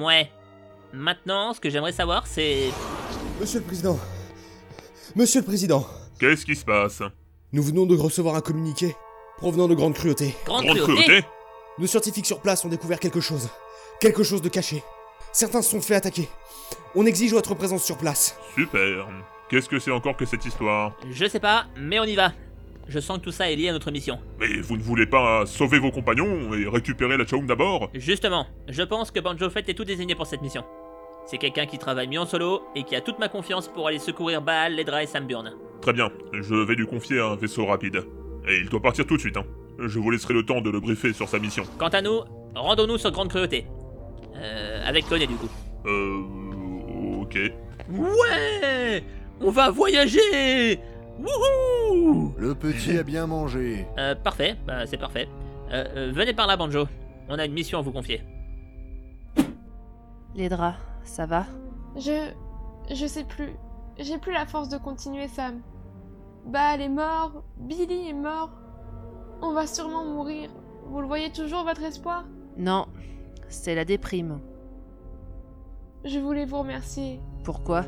Ouais. 0.00 0.30
Maintenant, 0.92 1.54
ce 1.54 1.60
que 1.60 1.70
j'aimerais 1.70 1.92
savoir, 1.92 2.26
c'est... 2.26 2.70
Monsieur 3.40 3.60
le 3.60 3.64
Président 3.64 3.98
Monsieur 5.16 5.40
le 5.40 5.46
Président 5.46 5.86
Qu'est-ce 6.18 6.44
qui 6.44 6.54
se 6.54 6.64
passe? 6.64 7.02
Nous 7.52 7.62
venons 7.62 7.86
de 7.86 7.96
recevoir 7.96 8.34
un 8.34 8.40
communiqué 8.40 8.94
provenant 9.38 9.68
de 9.68 9.74
Grande 9.74 9.94
Cruauté. 9.94 10.34
Grande 10.44 10.64
Grande 10.64 10.78
cruauté 10.78 11.04
cruauté? 11.04 11.26
Nos 11.78 11.86
scientifiques 11.86 12.26
sur 12.26 12.40
place 12.40 12.64
ont 12.64 12.68
découvert 12.68 13.00
quelque 13.00 13.20
chose. 13.20 13.48
Quelque 14.00 14.22
chose 14.22 14.42
de 14.42 14.48
caché. 14.48 14.82
Certains 15.32 15.62
se 15.62 15.70
sont 15.70 15.80
fait 15.80 15.94
attaquer. 15.94 16.28
On 16.94 17.06
exige 17.06 17.32
votre 17.32 17.54
présence 17.54 17.84
sur 17.84 17.96
place. 17.96 18.38
Super. 18.54 19.08
Qu'est-ce 19.48 19.68
que 19.68 19.78
c'est 19.78 19.90
encore 19.90 20.16
que 20.16 20.26
cette 20.26 20.44
histoire? 20.44 20.94
Je 21.10 21.26
sais 21.26 21.40
pas, 21.40 21.66
mais 21.76 21.98
on 21.98 22.04
y 22.04 22.14
va. 22.14 22.32
Je 22.86 22.98
sens 23.00 23.18
que 23.18 23.24
tout 23.24 23.30
ça 23.30 23.50
est 23.50 23.56
lié 23.56 23.70
à 23.70 23.72
notre 23.72 23.90
mission. 23.90 24.18
Mais 24.38 24.60
vous 24.60 24.76
ne 24.76 24.82
voulez 24.82 25.06
pas 25.06 25.46
sauver 25.46 25.78
vos 25.78 25.90
compagnons 25.90 26.52
et 26.52 26.68
récupérer 26.68 27.16
la 27.16 27.26
Chaum 27.26 27.46
d'abord? 27.46 27.88
Justement, 27.94 28.46
je 28.68 28.82
pense 28.82 29.10
que 29.10 29.20
Banjo 29.20 29.48
Fett 29.48 29.68
est 29.68 29.74
tout 29.74 29.84
désigné 29.84 30.14
pour 30.14 30.26
cette 30.26 30.42
mission. 30.42 30.64
C'est 31.26 31.38
quelqu'un 31.38 31.64
qui 31.64 31.78
travaille 31.78 32.08
mieux 32.08 32.20
en 32.20 32.26
solo 32.26 32.62
et 32.74 32.82
qui 32.82 32.94
a 32.96 33.00
toute 33.00 33.18
ma 33.18 33.28
confiance 33.28 33.68
pour 33.68 33.86
aller 33.86 34.00
secourir 34.00 34.42
Baal, 34.42 34.76
Ledra 34.76 35.02
et 35.02 35.06
Samburn. 35.06 35.52
Très 35.80 35.92
bien, 35.92 36.10
je 36.32 36.54
vais 36.54 36.74
lui 36.74 36.86
confier 36.86 37.20
un 37.20 37.36
vaisseau 37.36 37.64
rapide. 37.64 38.04
Et 38.48 38.56
il 38.56 38.68
doit 38.68 38.82
partir 38.82 39.06
tout 39.06 39.16
de 39.16 39.20
suite, 39.20 39.36
hein. 39.36 39.44
Je 39.78 39.98
vous 39.98 40.10
laisserai 40.10 40.34
le 40.34 40.44
temps 40.44 40.60
de 40.60 40.68
le 40.68 40.80
briefer 40.80 41.12
sur 41.12 41.28
sa 41.28 41.38
mission. 41.38 41.64
Quant 41.78 41.88
à 41.88 42.02
nous, 42.02 42.20
rendons-nous 42.54 42.98
sur 42.98 43.10
Grande 43.12 43.28
Cruauté. 43.28 43.66
Euh, 44.42 44.82
avec 44.86 45.06
Cloné 45.06 45.26
du 45.26 45.36
coup. 45.36 45.48
Euh... 45.86 47.20
Ok. 47.20 47.38
Ouais 47.90 49.04
On 49.40 49.50
va 49.50 49.70
voyager 49.70 50.80
Wouhou 51.18 52.34
Le 52.36 52.54
petit 52.54 52.98
a 52.98 53.02
bien 53.02 53.26
mangé. 53.26 53.86
Euh, 53.98 54.14
parfait, 54.14 54.56
bah 54.66 54.86
c'est 54.86 54.96
parfait. 54.98 55.28
Euh, 55.72 55.84
euh, 55.96 56.12
venez 56.12 56.32
par 56.32 56.46
là, 56.46 56.56
Banjo. 56.56 56.86
On 57.28 57.38
a 57.38 57.44
une 57.44 57.52
mission 57.52 57.78
à 57.78 57.82
vous 57.82 57.92
confier. 57.92 58.22
Les 60.34 60.48
draps, 60.48 60.78
ça 61.04 61.26
va? 61.26 61.46
Je. 61.96 62.30
Je 62.90 63.06
sais 63.06 63.24
plus. 63.24 63.52
J'ai 63.98 64.18
plus 64.18 64.32
la 64.32 64.46
force 64.46 64.68
de 64.68 64.78
continuer, 64.78 65.28
Sam. 65.28 65.60
Baal 66.46 66.80
est 66.80 66.88
mort, 66.88 67.44
Billy 67.58 68.08
est 68.08 68.14
mort. 68.14 68.50
On 69.42 69.52
va 69.52 69.66
sûrement 69.66 70.04
mourir. 70.04 70.50
Vous 70.86 71.00
le 71.00 71.06
voyez 71.06 71.30
toujours, 71.30 71.64
votre 71.64 71.82
espoir? 71.82 72.24
Non, 72.56 72.86
c'est 73.52 73.74
la 73.74 73.84
déprime. 73.84 74.40
Je 76.04 76.18
voulais 76.18 76.46
vous 76.46 76.58
remercier 76.58 77.20
Pourquoi? 77.44 77.84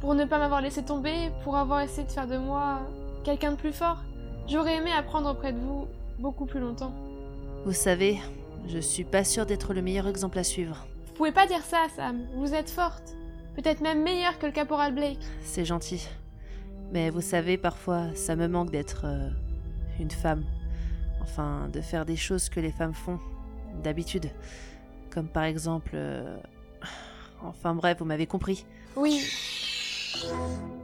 Pour 0.00 0.14
ne 0.14 0.24
pas 0.24 0.38
m'avoir 0.38 0.60
laissé 0.60 0.84
tomber, 0.84 1.30
pour 1.42 1.56
avoir 1.56 1.80
essayé 1.80 2.06
de 2.06 2.12
faire 2.12 2.28
de 2.28 2.36
moi 2.36 2.80
quelqu'un 3.24 3.52
de 3.52 3.56
plus 3.56 3.72
fort. 3.72 4.04
J'aurais 4.46 4.76
aimé 4.76 4.90
apprendre 4.96 5.30
auprès 5.30 5.52
de 5.52 5.58
vous 5.58 5.88
beaucoup 6.18 6.46
plus 6.46 6.60
longtemps. 6.60 6.92
Vous 7.64 7.72
savez, 7.72 8.18
je 8.68 8.78
suis 8.78 9.04
pas 9.04 9.24
sûre 9.24 9.46
d'être 9.46 9.74
le 9.74 9.82
meilleur 9.82 10.06
exemple 10.06 10.38
à 10.38 10.44
suivre. 10.44 10.86
Vous 11.08 11.14
pouvez 11.14 11.32
pas 11.32 11.46
dire 11.46 11.62
ça, 11.64 11.86
Sam. 11.96 12.26
Vous 12.36 12.54
êtes 12.54 12.70
forte. 12.70 13.16
Peut-être 13.56 13.80
même 13.80 14.02
meilleure 14.02 14.38
que 14.38 14.46
le 14.46 14.52
caporal 14.52 14.94
Blake. 14.94 15.24
C'est 15.40 15.64
gentil. 15.64 16.06
Mais 16.92 17.10
vous 17.10 17.22
savez, 17.22 17.56
parfois, 17.56 18.14
ça 18.14 18.36
me 18.36 18.46
manque 18.46 18.70
d'être 18.70 19.06
euh, 19.06 19.28
une 19.98 20.10
femme. 20.10 20.44
Enfin, 21.22 21.68
de 21.72 21.80
faire 21.80 22.06
des 22.06 22.16
choses 22.16 22.48
que 22.48 22.60
les 22.60 22.70
femmes 22.70 22.94
font, 22.94 23.18
d'habitude. 23.82 24.30
Comme 25.16 25.28
par 25.28 25.44
exemple... 25.44 25.92
euh, 25.94 26.36
Enfin 27.42 27.74
bref, 27.74 27.96
vous 28.00 28.04
m'avez 28.04 28.26
compris. 28.26 28.66
Oui, 28.96 29.18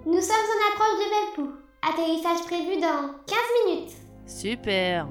Nous 0.07 0.21
sommes 0.21 0.47
en 0.55 0.73
approche 0.73 0.99
de 0.99 1.37
Velpou. 1.37 1.53
Atterrissage 1.83 2.47
prévu 2.47 2.81
dans 2.81 3.13
15 3.27 3.37
minutes. 3.67 3.93
Super 4.25 5.07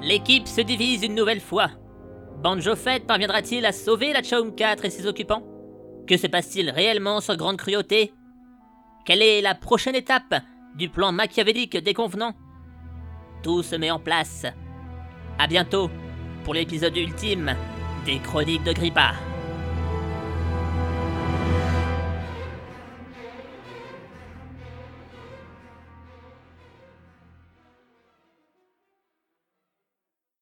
L'équipe 0.00 0.48
se 0.48 0.62
divise 0.62 1.02
une 1.02 1.14
nouvelle 1.14 1.42
fois. 1.42 1.68
Banjo 2.42 2.74
Fett 2.76 3.06
parviendra-t-il 3.06 3.66
à 3.66 3.72
sauver 3.72 4.14
la 4.14 4.22
Chaum 4.22 4.54
4 4.54 4.86
et 4.86 4.90
ses 4.90 5.06
occupants? 5.06 5.42
Que 6.08 6.16
se 6.16 6.26
passe-t-il 6.26 6.70
réellement 6.70 7.20
sur 7.20 7.36
Grande 7.36 7.58
Cruauté? 7.58 8.14
Quelle 9.04 9.20
est 9.20 9.42
la 9.42 9.54
prochaine 9.54 9.96
étape 9.96 10.34
du 10.76 10.88
plan 10.88 11.12
machiavélique 11.12 11.76
des 11.76 11.92
convenants? 11.92 12.32
Tout 13.42 13.62
se 13.62 13.76
met 13.76 13.90
en 13.90 13.98
place. 14.00 14.46
À 15.38 15.46
bientôt 15.46 15.90
pour 16.44 16.54
l'épisode 16.54 16.96
ultime 16.96 17.54
des 18.04 18.18
Chroniques 18.18 18.64
de 18.64 18.72
Grippa. 18.72 19.31